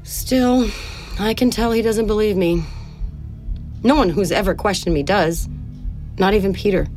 Still, 0.04 0.70
I 1.20 1.34
can 1.34 1.52
tell 1.52 1.72
he 1.72 1.82
doesn't 1.82 2.08
believe 2.08 2.38
me. 2.38 2.64
No 3.84 3.96
one 3.96 4.10
who's 4.10 4.32
ever 4.32 4.56
questioned 4.56 4.94
me 4.94 5.04
does. 5.04 5.50
Not 6.18 6.34
even 6.34 6.54
Peter. 6.54 6.88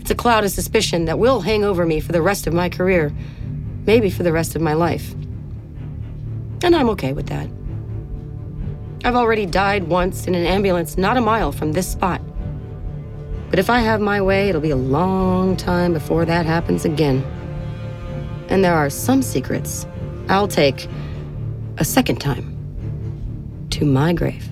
It's 0.00 0.10
a 0.10 0.14
cloud 0.14 0.44
of 0.44 0.50
suspicion 0.50 1.04
that 1.06 1.18
will 1.18 1.40
hang 1.40 1.64
over 1.64 1.86
me 1.86 2.00
for 2.00 2.12
the 2.12 2.22
rest 2.22 2.46
of 2.46 2.54
my 2.54 2.68
career, 2.68 3.12
maybe 3.86 4.10
for 4.10 4.22
the 4.22 4.32
rest 4.32 4.56
of 4.56 4.62
my 4.62 4.72
life. 4.72 5.12
And 6.62 6.74
I'm 6.74 6.88
okay 6.90 7.12
with 7.12 7.26
that. 7.26 7.48
I've 9.06 9.14
already 9.14 9.46
died 9.46 9.84
once 9.84 10.26
in 10.26 10.34
an 10.34 10.44
ambulance 10.44 10.98
not 10.98 11.16
a 11.16 11.20
mile 11.20 11.52
from 11.52 11.70
this 11.70 11.86
spot. 11.86 12.20
But 13.50 13.60
if 13.60 13.70
I 13.70 13.78
have 13.78 14.00
my 14.00 14.20
way, 14.20 14.48
it'll 14.48 14.60
be 14.60 14.72
a 14.72 14.74
long 14.74 15.56
time 15.56 15.92
before 15.92 16.24
that 16.24 16.44
happens 16.44 16.84
again. 16.84 17.22
And 18.48 18.64
there 18.64 18.74
are 18.74 18.90
some 18.90 19.22
secrets 19.22 19.86
I'll 20.28 20.48
take 20.48 20.88
a 21.78 21.84
second 21.84 22.20
time 22.20 22.52
to 23.70 23.84
my 23.84 24.12
grave. 24.12 24.48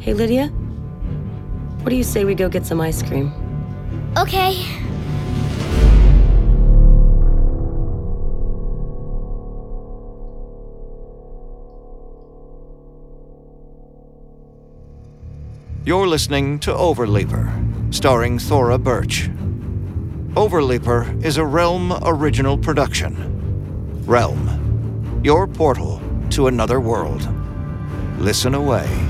Hey, 0.00 0.12
Lydia, 0.12 0.48
what 1.78 1.88
do 1.88 1.96
you 1.96 2.04
say 2.04 2.26
we 2.26 2.34
go 2.34 2.50
get 2.50 2.66
some 2.66 2.78
ice 2.78 3.02
cream? 3.02 3.32
Okay. 4.18 4.66
You're 15.90 16.06
listening 16.06 16.60
to 16.60 16.70
Overleaper, 16.72 17.92
starring 17.92 18.38
Thora 18.38 18.78
Birch. 18.78 19.28
Overleaper 20.36 21.24
is 21.24 21.36
a 21.36 21.44
Realm 21.44 21.92
original 22.04 22.56
production. 22.56 23.16
Realm, 24.06 25.20
your 25.24 25.48
portal 25.48 26.00
to 26.30 26.46
another 26.46 26.78
world. 26.78 27.28
Listen 28.20 28.54
away. 28.54 29.09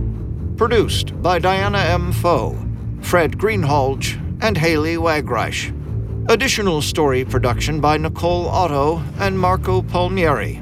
Produced 0.61 1.19
by 1.23 1.39
Diana 1.39 1.79
M. 1.79 2.11
Foe, 2.11 2.55
Fred 3.01 3.39
Greenhalgh, 3.39 4.15
and 4.43 4.55
Haley 4.55 4.95
Wagreich. 4.95 5.73
Additional 6.29 6.83
story 6.83 7.25
production 7.25 7.81
by 7.81 7.97
Nicole 7.97 8.47
Otto 8.47 9.01
and 9.17 9.39
Marco 9.39 9.81
Palmieri. 9.81 10.61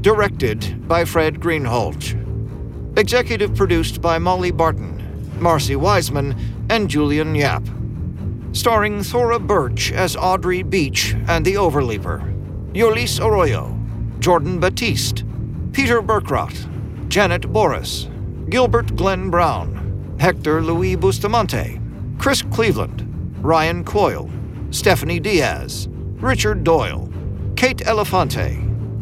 Directed 0.00 0.88
by 0.88 1.04
Fred 1.04 1.34
Greenhalgh. 1.38 2.96
Executive 2.98 3.54
produced 3.54 4.00
by 4.00 4.16
Molly 4.16 4.50
Barton, 4.52 4.96
Marcy 5.38 5.76
Wiseman, 5.76 6.34
and 6.70 6.88
Julian 6.88 7.34
Yap. 7.34 7.68
Starring 8.52 9.02
Thora 9.02 9.38
Birch 9.38 9.92
as 9.92 10.16
Audrey 10.16 10.62
Beach 10.62 11.14
and 11.28 11.44
the 11.44 11.56
Overleaper, 11.56 12.22
Yolis 12.72 13.20
Arroyo, 13.20 13.78
Jordan 14.18 14.58
Batiste, 14.58 15.24
Peter 15.72 16.00
Burkrot, 16.00 16.56
Janet 17.10 17.52
Boris, 17.52 18.08
Gilbert 18.50 18.96
Glenn 18.96 19.30
Brown, 19.30 20.16
Hector 20.18 20.60
Louis 20.60 20.96
Bustamante, 20.96 21.80
Chris 22.18 22.42
Cleveland, 22.42 23.06
Ryan 23.44 23.84
Coyle, 23.84 24.28
Stephanie 24.70 25.20
Diaz, 25.20 25.86
Richard 26.16 26.64
Doyle, 26.64 27.08
Kate 27.54 27.78
Elefante, 27.78 28.58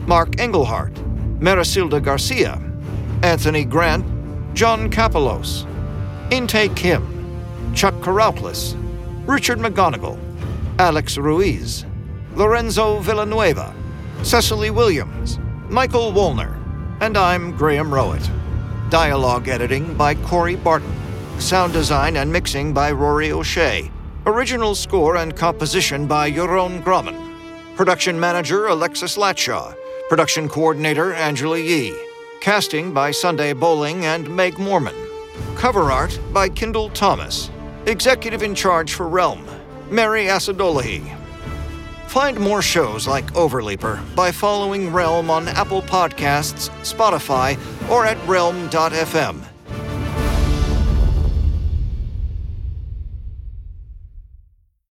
Mark 0.07 0.39
Engelhardt, 0.39 0.93
Marisilda 1.41 1.99
Garcia, 2.03 2.61
Anthony 3.23 3.65
Grant, 3.65 4.05
John 4.55 4.91
Kapelos, 4.91 5.67
Intake 6.31 6.77
Kim, 6.77 7.73
Chuck 7.75 7.95
Karauplis, 8.03 8.77
Richard 9.27 9.59
McGonagle, 9.61 10.19
Alex 10.79 11.17
Ruiz, 11.17 11.87
Lorenzo 12.35 12.99
Villanueva, 12.99 13.75
Cecily 14.23 14.71
Williams, 14.71 15.39
Michael 15.71 16.13
Wolner, 16.13 16.55
and 17.01 17.17
I'm 17.17 17.57
Graham 17.57 17.93
Rowett. 17.93 18.31
Dialogue 18.91 19.49
editing 19.49 19.93
by 19.95 20.15
Corey 20.15 20.57
Barton. 20.57 20.95
Sound 21.39 21.75
design 21.75 22.17
and 22.17 22.33
mixing 22.33 22.73
by 22.73 22.91
Rory 22.91 23.31
O'Shea. 23.31 23.91
Original 24.25 24.75
score 24.75 25.17
and 25.17 25.37
composition 25.37 26.07
by 26.07 26.33
Jeroen 26.33 26.83
Grumman. 26.83 27.37
Production 27.77 28.19
manager 28.19 28.69
Alexis 28.69 29.19
Latshaw. 29.19 29.75
Production 30.09 30.49
coordinator 30.49 31.13
Angela 31.13 31.59
Yee. 31.59 31.95
Casting 32.41 32.95
by 32.95 33.11
Sunday 33.11 33.53
Boling 33.53 34.07
and 34.07 34.35
Meg 34.35 34.59
Morman. 34.59 34.97
Cover 35.55 35.93
art 35.93 36.19
by 36.33 36.49
Kendall 36.49 36.89
Thomas. 36.89 37.51
Executive 37.85 38.43
in 38.43 38.55
charge 38.55 38.95
for 38.95 39.07
Realm, 39.07 39.45
Mary 39.91 40.25
Asadolahi. 40.25 41.18
Find 42.09 42.41
more 42.41 42.63
shows 42.63 43.07
like 43.07 43.31
Overleaper 43.35 44.01
by 44.15 44.33
following 44.33 44.91
Realm 44.93 45.31
on 45.31 45.47
Apple 45.47 45.83
Podcasts, 45.83 46.71
Spotify, 46.81 47.59
or 47.91 48.07
at 48.07 48.17
realm.fm. 48.27 49.48